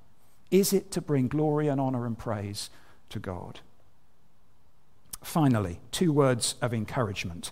Is 0.51 0.73
it 0.73 0.91
to 0.91 1.01
bring 1.01 1.27
glory 1.27 1.67
and 1.67 1.79
honor 1.79 2.05
and 2.05 2.17
praise 2.17 2.69
to 3.09 3.19
God? 3.19 3.59
Finally, 5.21 5.79
two 5.91 6.11
words 6.11 6.55
of 6.61 6.73
encouragement. 6.73 7.51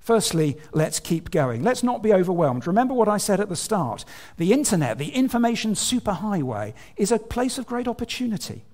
Firstly, 0.00 0.56
let's 0.72 1.00
keep 1.00 1.30
going. 1.30 1.62
Let's 1.62 1.82
not 1.82 2.02
be 2.02 2.14
overwhelmed. 2.14 2.66
Remember 2.66 2.94
what 2.94 3.08
I 3.08 3.18
said 3.18 3.40
at 3.40 3.50
the 3.50 3.56
start. 3.56 4.06
The 4.38 4.54
internet, 4.54 4.96
the 4.96 5.10
information 5.10 5.74
superhighway, 5.74 6.72
is 6.96 7.12
a 7.12 7.18
place 7.18 7.58
of 7.58 7.66
great 7.66 7.86
opportunity, 7.86 8.64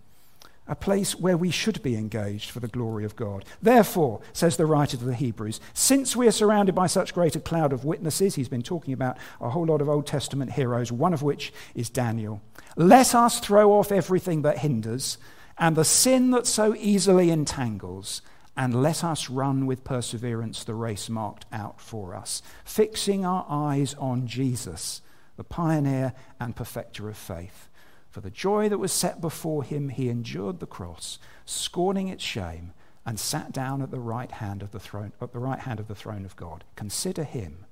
a 0.67 0.75
place 0.75 1.19
where 1.19 1.37
we 1.37 1.51
should 1.51 1.83
be 1.83 1.97
engaged 1.97 2.51
for 2.51 2.61
the 2.61 2.69
glory 2.69 3.05
of 3.05 3.17
God. 3.17 3.45
Therefore, 3.61 4.21
says 4.33 4.57
the 4.57 4.67
writer 4.67 4.97
to 4.97 5.05
the 5.05 5.15
Hebrews, 5.15 5.61
since 5.75 6.17
we 6.17 6.27
are 6.27 6.33
surrounded 6.33 6.75
by 6.75 6.87
such 6.87 7.13
great 7.13 7.37
a 7.37 7.41
cloud 7.41 7.73
of 7.73 7.85
witnesses, 7.85 8.35
he's 8.35 8.49
been 8.49 8.63
talking 8.63 8.95
about 8.95 9.19
a 9.41 9.51
whole 9.51 9.67
lot 9.67 9.83
of 9.83 9.89
Old 9.89 10.07
Testament 10.07 10.53
heroes, 10.53 10.91
one 10.91 11.13
of 11.13 11.23
which 11.23 11.53
is 11.75 11.91
Daniel, 11.91 12.41
let 12.77 13.15
us 13.15 13.41
throw 13.41 13.73
off 13.73 13.93
everything 13.93 14.43
that 14.43 14.59
hinders 14.59 15.19
and 15.59 15.77
the 15.77 15.85
sin 15.85 16.31
that 16.31 16.47
so 16.47 16.75
easily 16.75 17.31
entangles 17.31 18.23
and 18.57 18.83
let 18.83 19.03
us 19.03 19.29
run 19.29 19.67
with 19.67 19.85
perseverance 19.85 20.65
the 20.65 20.75
race 20.75 21.09
marked 21.09 21.45
out 21.53 21.81
for 21.81 22.15
us, 22.15 22.43
fixing 22.65 23.25
our 23.25 23.45
eyes 23.49 23.95
on 23.95 24.27
Jesus, 24.27 25.03
the 25.37 25.45
pioneer 25.45 26.13
and 26.41 26.55
perfecter 26.55 27.09
of 27.09 27.17
faith. 27.17 27.69
For 28.15 28.21
the 28.21 28.31
joy 28.31 28.69
that 28.69 28.79
was 28.79 28.93
set 28.93 29.21
before 29.21 29.65
him, 29.65 29.89
he 29.89 30.09
endured 30.09 30.61
the 30.61 30.69
cross, 30.69 31.19
scorning 31.45 32.07
its 32.07 32.23
shame, 32.23 32.73
and 33.05 33.19
sat 33.19 33.51
down 33.51 33.83
at 33.83 33.91
the 33.91 33.99
right 33.99 34.31
hand 34.31 34.63
of 34.63 34.71
the 34.71 34.79
throne, 34.79 35.13
at 35.21 35.33
the 35.33 35.41
right 35.41 35.59
hand 35.59 35.81
of 35.81 35.89
the 35.89 35.97
throne 35.97 36.25
of 36.25 36.37
God. 36.37 36.63
Consider 36.77 37.25
him. 37.25 37.65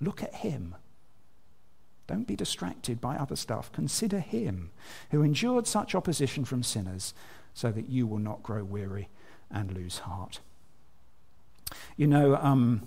Look 0.00 0.22
at 0.22 0.36
him. 0.36 0.76
Don't 2.06 2.28
be 2.28 2.36
distracted 2.36 3.00
by 3.00 3.16
other 3.16 3.34
stuff. 3.34 3.72
Consider 3.72 4.20
him 4.20 4.70
who 5.10 5.24
endured 5.24 5.66
such 5.66 5.96
opposition 5.96 6.44
from 6.44 6.62
sinners 6.62 7.12
so 7.52 7.72
that 7.72 7.88
you 7.88 8.06
will 8.06 8.20
not 8.20 8.44
grow 8.44 8.62
weary 8.62 9.08
and 9.50 9.72
lose 9.72 9.98
heart. 9.98 10.38
You 11.96 12.06
know, 12.06 12.36
um, 12.36 12.86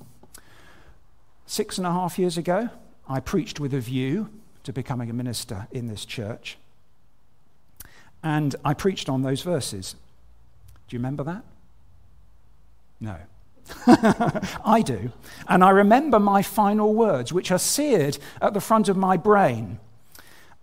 six 1.45 1.77
and 1.77 1.85
a 1.85 1.91
half 1.91 2.17
years 2.17 2.37
ago, 2.37 2.69
I 3.09 3.19
preached 3.19 3.59
with 3.59 3.73
a 3.73 3.81
view 3.81 4.29
to 4.63 4.71
becoming 4.71 5.09
a 5.09 5.13
minister 5.13 5.67
in 5.73 5.87
this 5.87 6.05
church. 6.05 6.57
And 8.23 8.55
I 8.63 8.73
preached 8.73 9.09
on 9.09 9.21
those 9.21 9.41
verses. 9.41 9.95
Do 10.87 10.95
you 10.95 10.99
remember 10.99 11.23
that? 11.23 11.43
No. 12.99 13.17
I 14.65 14.81
do. 14.85 15.11
And 15.47 15.63
I 15.63 15.69
remember 15.69 16.19
my 16.19 16.41
final 16.41 16.93
words, 16.93 17.31
which 17.33 17.51
are 17.51 17.59
seared 17.59 18.17
at 18.41 18.53
the 18.53 18.61
front 18.61 18.89
of 18.89 18.97
my 18.97 19.17
brain. 19.17 19.79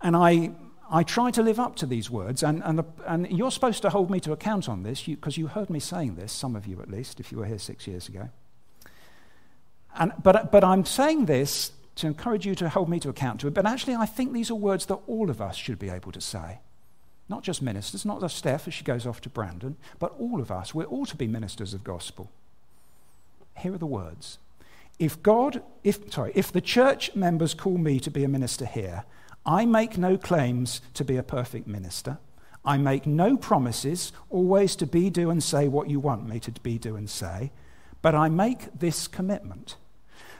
And 0.01 0.15
I 0.15 0.51
I 0.91 1.03
try 1.03 1.29
to 1.31 1.43
live 1.43 1.59
up 1.59 1.75
to 1.77 1.85
these 1.85 2.09
words, 2.09 2.41
and, 2.41 2.63
and, 2.63 2.79
the, 2.79 2.85
and 3.05 3.29
you're 3.29 3.51
supposed 3.51 3.83
to 3.83 3.91
hold 3.91 4.09
me 4.09 4.19
to 4.21 4.31
account 4.31 4.67
on 4.67 4.81
this 4.81 5.03
because 5.03 5.37
you, 5.37 5.43
you, 5.43 5.47
heard 5.47 5.69
me 5.69 5.79
saying 5.79 6.15
this, 6.15 6.31
some 6.31 6.55
of 6.55 6.65
you 6.65 6.81
at 6.81 6.89
least, 6.89 7.19
if 7.19 7.31
you 7.31 7.37
were 7.37 7.45
here 7.45 7.59
six 7.59 7.85
years 7.85 8.09
ago. 8.09 8.29
And, 9.99 10.13
but, 10.23 10.51
but 10.51 10.63
I'm 10.63 10.85
saying 10.85 11.25
this 11.25 11.73
to 11.97 12.07
encourage 12.07 12.45
you 12.45 12.55
to 12.55 12.69
hold 12.69 12.89
me 12.89 12.99
to 13.01 13.09
account 13.09 13.41
to 13.41 13.47
it, 13.47 13.53
but 13.53 13.67
actually, 13.67 13.95
I 13.95 14.07
think 14.07 14.33
these 14.33 14.49
are 14.49 14.55
words 14.55 14.87
that 14.87 14.95
all 15.05 15.29
of 15.29 15.41
us 15.41 15.55
should 15.55 15.77
be 15.77 15.89
able 15.89 16.11
to 16.11 16.21
say. 16.21 16.59
Not 17.29 17.43
just 17.43 17.61
ministers, 17.61 18.05
not 18.05 18.19
just 18.19 18.37
Steph 18.37 18.67
as 18.67 18.73
she 18.73 18.83
goes 18.83 19.05
off 19.05 19.21
to 19.21 19.29
Brandon, 19.29 19.77
but 19.99 20.15
all 20.19 20.41
of 20.41 20.51
us. 20.51 20.73
We're 20.73 20.85
all 20.85 21.05
to 21.05 21.15
be 21.15 21.27
ministers 21.27 21.73
of 21.73 21.83
gospel. 21.83 22.31
Here 23.57 23.73
are 23.73 23.77
the 23.77 23.85
words. 23.85 24.39
If 24.97 25.21
God, 25.21 25.61
if, 25.83 26.11
sorry, 26.11 26.31
if 26.35 26.51
the 26.51 26.59
church 26.59 27.15
members 27.15 27.53
call 27.53 27.77
me 27.77 27.99
to 27.99 28.09
be 28.09 28.23
a 28.23 28.27
minister 28.27 28.65
here, 28.65 29.05
I 29.45 29.65
make 29.65 29.97
no 29.97 30.17
claims 30.17 30.81
to 30.95 31.05
be 31.05 31.17
a 31.17 31.23
perfect 31.23 31.67
minister. 31.67 32.17
I 32.65 32.77
make 32.77 33.05
no 33.05 33.37
promises 33.37 34.11
always 34.29 34.75
to 34.77 34.85
be, 34.85 35.09
do, 35.09 35.29
and 35.29 35.41
say 35.41 35.67
what 35.67 35.89
you 35.89 35.99
want 35.99 36.27
me 36.27 36.39
to 36.41 36.51
be, 36.51 36.77
do, 36.77 36.95
and 36.95 37.09
say. 37.09 37.51
But 38.01 38.15
I 38.15 38.29
make 38.29 38.77
this 38.77 39.07
commitment 39.07 39.75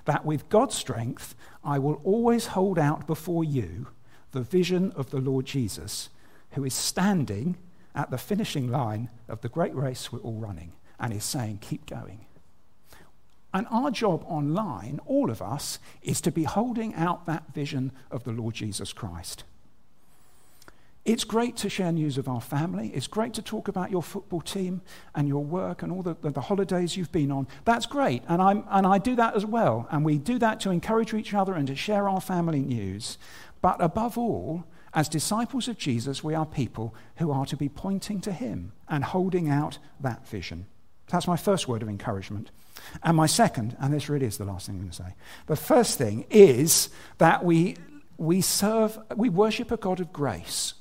that 0.06 0.25
with 0.25 0.49
God's 0.49 0.75
strength, 0.75 1.36
I 1.63 1.80
will 1.80 2.02
always 2.04 2.47
hold 2.47 2.80
out 2.80 3.08
before 3.08 3.43
you 3.43 3.88
the 4.32 4.41
vision 4.41 4.91
of 4.95 5.12
the 5.12 5.19
Lord 5.19 5.45
Jesus, 5.45 6.10
who 6.52 6.64
is 6.64 6.74
standing 6.74 7.58
at 7.96 8.12
the 8.12 8.18
finishing 8.18 8.70
line 8.70 9.10
of 9.28 9.42
the 9.42 9.50
great 9.50 9.76
race 9.76 10.12
we're 10.12 10.20
all 10.20 10.40
running 10.40 10.74
and 11.00 11.14
is 11.14 11.24
saying, 11.24 11.60
Keep 11.62 11.86
going. 11.86 12.26
And 13.54 13.66
our 13.72 13.90
job 13.90 14.24
online, 14.28 15.00
all 15.06 15.32
of 15.32 15.42
us, 15.42 15.80
is 16.04 16.22
to 16.22 16.32
be 16.32 16.44
holding 16.44 16.94
out 16.94 17.26
that 17.26 17.54
vision 17.54 17.92
of 18.12 18.24
the 18.24 18.32
Lord 18.32 18.54
Jesus 18.54 18.94
Christ. 18.94 19.44
It's 21.06 21.24
great 21.24 21.56
to 21.58 21.70
share 21.70 21.92
news 21.92 22.20
of 22.20 22.28
our 22.28 22.42
family. 22.42 22.92
It's 22.94 23.08
great 23.08 23.34
to 23.34 23.42
talk 23.42 23.68
about 23.68 23.90
your 23.90 24.04
football 24.04 24.42
team 24.42 24.82
and 25.16 25.28
your 25.28 25.44
work 25.44 25.82
and 25.82 25.92
all 25.92 26.04
the, 26.04 26.16
the, 26.22 26.30
the 26.30 26.42
holidays 26.42 26.96
you've 26.96 27.12
been 27.12 27.32
on. 27.32 27.48
That's 27.66 27.88
great. 27.88 28.22
And, 28.28 28.40
I'm, 28.42 28.64
and 28.70 28.86
I 28.86 29.00
do 29.00 29.16
that 29.16 29.36
as 29.36 29.46
well. 29.46 29.88
And 29.90 30.06
we 30.06 30.20
do 30.20 30.38
that 30.38 30.60
to 30.62 30.70
encourage 30.70 31.14
each 31.16 31.34
other 31.34 31.54
and 31.54 31.66
to 31.68 31.76
share 31.76 32.08
our 32.08 32.22
family 32.22 32.60
news. 32.60 33.18
But 33.62 33.82
above 33.82 34.18
all, 34.20 34.66
as 34.93 35.10
disciples 35.10 35.67
of 35.67 35.78
Jesus, 35.78 36.23
we 36.23 36.34
are 36.34 36.45
people 36.45 36.95
who 37.17 37.32
are 37.32 37.45
to 37.45 37.58
be 37.58 37.69
pointing 37.69 38.21
to 38.21 38.32
Him 38.32 38.73
and 38.88 39.04
holding 39.04 39.49
out 39.49 39.78
that 39.99 40.28
vision. 40.28 40.65
That's 41.10 41.28
my 41.28 41.38
first 41.38 41.67
word 41.67 41.82
of 41.82 41.89
encouragement. 41.89 42.52
And 43.04 43.17
my 43.17 43.25
second, 43.25 43.75
and 43.80 43.93
this 43.93 44.10
really 44.10 44.25
is 44.25 44.38
the 44.38 44.45
last 44.45 44.65
thing 44.65 44.75
I'm 44.75 44.82
going 44.82 44.91
to 44.91 44.95
say, 44.95 45.15
the 45.47 45.56
first 45.56 45.97
thing 45.97 46.25
is 46.30 46.89
that 47.17 47.43
we, 47.43 47.75
we 48.17 48.41
serve, 48.41 48.97
we 49.15 49.30
worship 49.30 49.71
a 49.71 49.78
God 49.78 49.99
of 49.99 50.13
grace. 50.13 50.73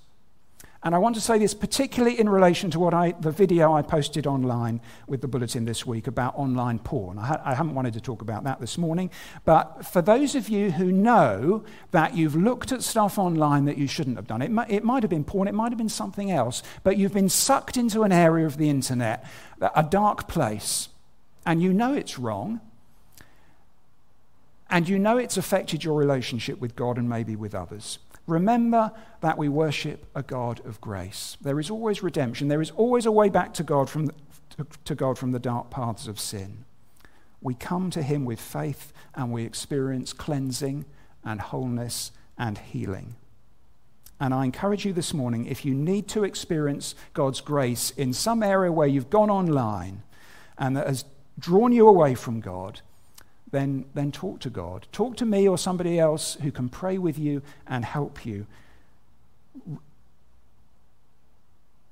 And 0.84 0.94
I 0.94 0.98
want 0.98 1.16
to 1.16 1.20
say 1.20 1.38
this 1.38 1.54
particularly 1.54 2.20
in 2.20 2.28
relation 2.28 2.70
to 2.70 2.78
what 2.78 2.94
I, 2.94 3.12
the 3.18 3.32
video 3.32 3.72
I 3.72 3.82
posted 3.82 4.28
online 4.28 4.80
with 5.08 5.22
the 5.22 5.26
bulletin 5.26 5.64
this 5.64 5.84
week 5.84 6.06
about 6.06 6.38
online 6.38 6.78
porn. 6.78 7.18
I, 7.18 7.26
ha- 7.26 7.42
I, 7.44 7.54
haven't 7.54 7.74
wanted 7.74 7.94
to 7.94 8.00
talk 8.00 8.22
about 8.22 8.44
that 8.44 8.60
this 8.60 8.78
morning, 8.78 9.10
but 9.44 9.84
for 9.84 10.00
those 10.00 10.36
of 10.36 10.48
you 10.48 10.70
who 10.70 10.92
know 10.92 11.64
that 11.90 12.16
you've 12.16 12.36
looked 12.36 12.70
at 12.70 12.84
stuff 12.84 13.18
online 13.18 13.64
that 13.64 13.76
you 13.76 13.88
shouldn't 13.88 14.16
have 14.16 14.28
done, 14.28 14.40
it, 14.40 14.52
it 14.68 14.84
might 14.84 15.02
have 15.02 15.10
been 15.10 15.24
porn, 15.24 15.48
it 15.48 15.54
might 15.54 15.72
have 15.72 15.78
been 15.78 15.88
something 15.88 16.30
else, 16.30 16.62
but 16.84 16.96
you've 16.96 17.14
been 17.14 17.28
sucked 17.28 17.76
into 17.76 18.02
an 18.02 18.12
area 18.12 18.46
of 18.46 18.56
the 18.56 18.70
internet, 18.70 19.28
a 19.74 19.82
dark 19.82 20.28
place, 20.28 20.90
and 21.44 21.60
you 21.60 21.72
know 21.72 21.92
it's 21.92 22.20
wrong, 22.20 22.60
and 24.70 24.88
you 24.88 24.96
know 24.96 25.18
it's 25.18 25.36
affected 25.36 25.82
your 25.82 25.96
relationship 25.96 26.60
with 26.60 26.76
God 26.76 26.98
and 26.98 27.08
maybe 27.08 27.34
with 27.34 27.52
others. 27.52 27.98
Remember 28.28 28.92
that 29.22 29.38
we 29.38 29.48
worship 29.48 30.06
a 30.14 30.22
God 30.22 30.60
of 30.66 30.80
grace. 30.82 31.38
There 31.40 31.58
is 31.58 31.70
always 31.70 32.02
redemption. 32.02 32.48
There 32.48 32.60
is 32.60 32.70
always 32.70 33.06
a 33.06 33.10
way 33.10 33.30
back 33.30 33.54
to 33.54 33.62
God 33.62 33.88
from 33.88 34.06
the, 34.06 34.14
to 34.84 34.94
God 34.94 35.18
from 35.18 35.32
the 35.32 35.38
dark 35.38 35.70
paths 35.70 36.06
of 36.06 36.20
sin. 36.20 36.66
We 37.40 37.54
come 37.54 37.88
to 37.90 38.02
Him 38.02 38.26
with 38.26 38.38
faith 38.38 38.92
and 39.14 39.32
we 39.32 39.44
experience 39.44 40.12
cleansing 40.12 40.84
and 41.24 41.40
wholeness 41.40 42.12
and 42.36 42.58
healing. 42.58 43.16
And 44.20 44.34
I 44.34 44.44
encourage 44.44 44.84
you 44.84 44.92
this 44.92 45.14
morning 45.14 45.46
if 45.46 45.64
you 45.64 45.72
need 45.72 46.06
to 46.08 46.24
experience 46.24 46.94
God's 47.14 47.40
grace 47.40 47.92
in 47.92 48.12
some 48.12 48.42
area 48.42 48.70
where 48.70 48.88
you've 48.88 49.10
gone 49.10 49.30
online 49.30 50.02
and 50.58 50.76
that 50.76 50.86
has 50.86 51.06
drawn 51.38 51.72
you 51.72 51.88
away 51.88 52.14
from 52.14 52.40
God, 52.40 52.82
then, 53.50 53.87
then 53.94 54.12
talk 54.12 54.40
to 54.40 54.50
God. 54.50 54.87
Talk 54.92 55.16
to 55.16 55.24
me 55.24 55.48
or 55.48 55.58
somebody 55.58 55.98
else 55.98 56.37
who 56.42 56.50
can 56.50 56.68
pray 56.68 56.98
with 56.98 57.18
you 57.18 57.42
and 57.66 57.84
help 57.84 58.26
you. 58.26 58.46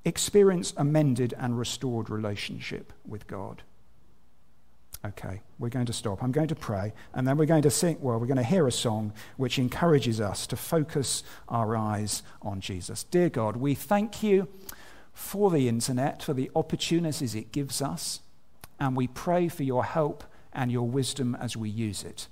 Experience 0.05 0.73
a 0.77 0.83
mended 0.83 1.33
and 1.37 1.57
restored 1.57 2.09
relationship 2.09 2.93
with 3.05 3.27
God. 3.27 3.63
Okay, 5.05 5.41
we're 5.59 5.69
going 5.69 5.85
to 5.85 5.93
stop. 5.93 6.23
I'm 6.23 6.31
going 6.31 6.47
to 6.47 6.55
pray, 6.55 6.93
and 7.13 7.27
then 7.27 7.37
we're 7.37 7.45
going 7.45 7.61
to 7.61 7.69
sing, 7.69 7.97
well, 8.01 8.19
we're 8.19 8.25
going 8.25 8.37
to 8.37 8.43
hear 8.43 8.67
a 8.67 8.71
song 8.71 9.13
which 9.37 9.59
encourages 9.59 10.19
us 10.19 10.47
to 10.47 10.55
focus 10.55 11.23
our 11.47 11.77
eyes 11.77 12.23
on 12.41 12.61
Jesus. 12.61 13.03
Dear 13.03 13.29
God, 13.29 13.57
we 13.57 13.75
thank 13.75 14.23
you 14.23 14.47
for 15.13 15.51
the 15.51 15.67
internet, 15.67 16.23
for 16.23 16.33
the 16.33 16.49
opportunities 16.55 17.35
it 17.35 17.51
gives 17.51 17.81
us, 17.81 18.21
and 18.79 18.97
we 18.97 19.07
pray 19.07 19.47
for 19.47 19.63
your 19.63 19.85
help 19.85 20.23
and 20.57 20.71
your 20.71 20.89
wisdom 20.89 21.37
as 21.39 21.55
we 21.55 21.69
use 21.69 22.03
it. 22.03 22.27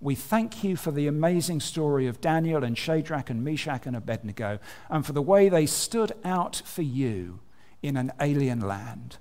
We 0.00 0.14
thank 0.14 0.62
you 0.62 0.76
for 0.76 0.92
the 0.92 1.08
amazing 1.08 1.58
story 1.58 2.06
of 2.06 2.20
Daniel 2.20 2.62
and 2.62 2.78
Shadrach 2.78 3.30
and 3.30 3.42
Meshach 3.42 3.84
and 3.86 3.96
Abednego 3.96 4.60
and 4.88 5.04
for 5.04 5.12
the 5.12 5.22
way 5.22 5.48
they 5.48 5.66
stood 5.66 6.12
out 6.24 6.62
for 6.64 6.82
you 6.82 7.40
in 7.82 7.96
an 7.96 8.12
alien 8.20 8.60
land. 8.60 9.16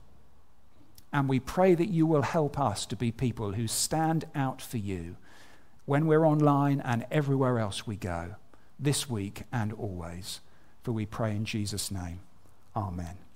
And 1.11 1.27
we 1.27 1.39
pray 1.39 1.73
that 1.73 1.89
you 1.89 2.05
will 2.05 2.21
help 2.21 2.59
us 2.59 2.85
to 2.87 2.95
be 2.95 3.11
people 3.11 3.53
who 3.53 3.67
stand 3.67 4.25
out 4.35 4.61
for 4.61 4.77
you 4.77 5.15
when 5.85 6.05
we're 6.05 6.27
online 6.27 6.81
and 6.81 7.05
everywhere 7.09 7.57
else 7.57 7.87
we 7.87 7.95
go, 7.95 8.35
this 8.77 9.09
week 9.09 9.43
and 9.51 9.71
always. 9.73 10.41
For 10.83 10.91
we 10.91 11.05
pray 11.05 11.31
in 11.31 11.45
Jesus' 11.45 11.89
name. 11.89 12.19
Amen. 12.75 13.26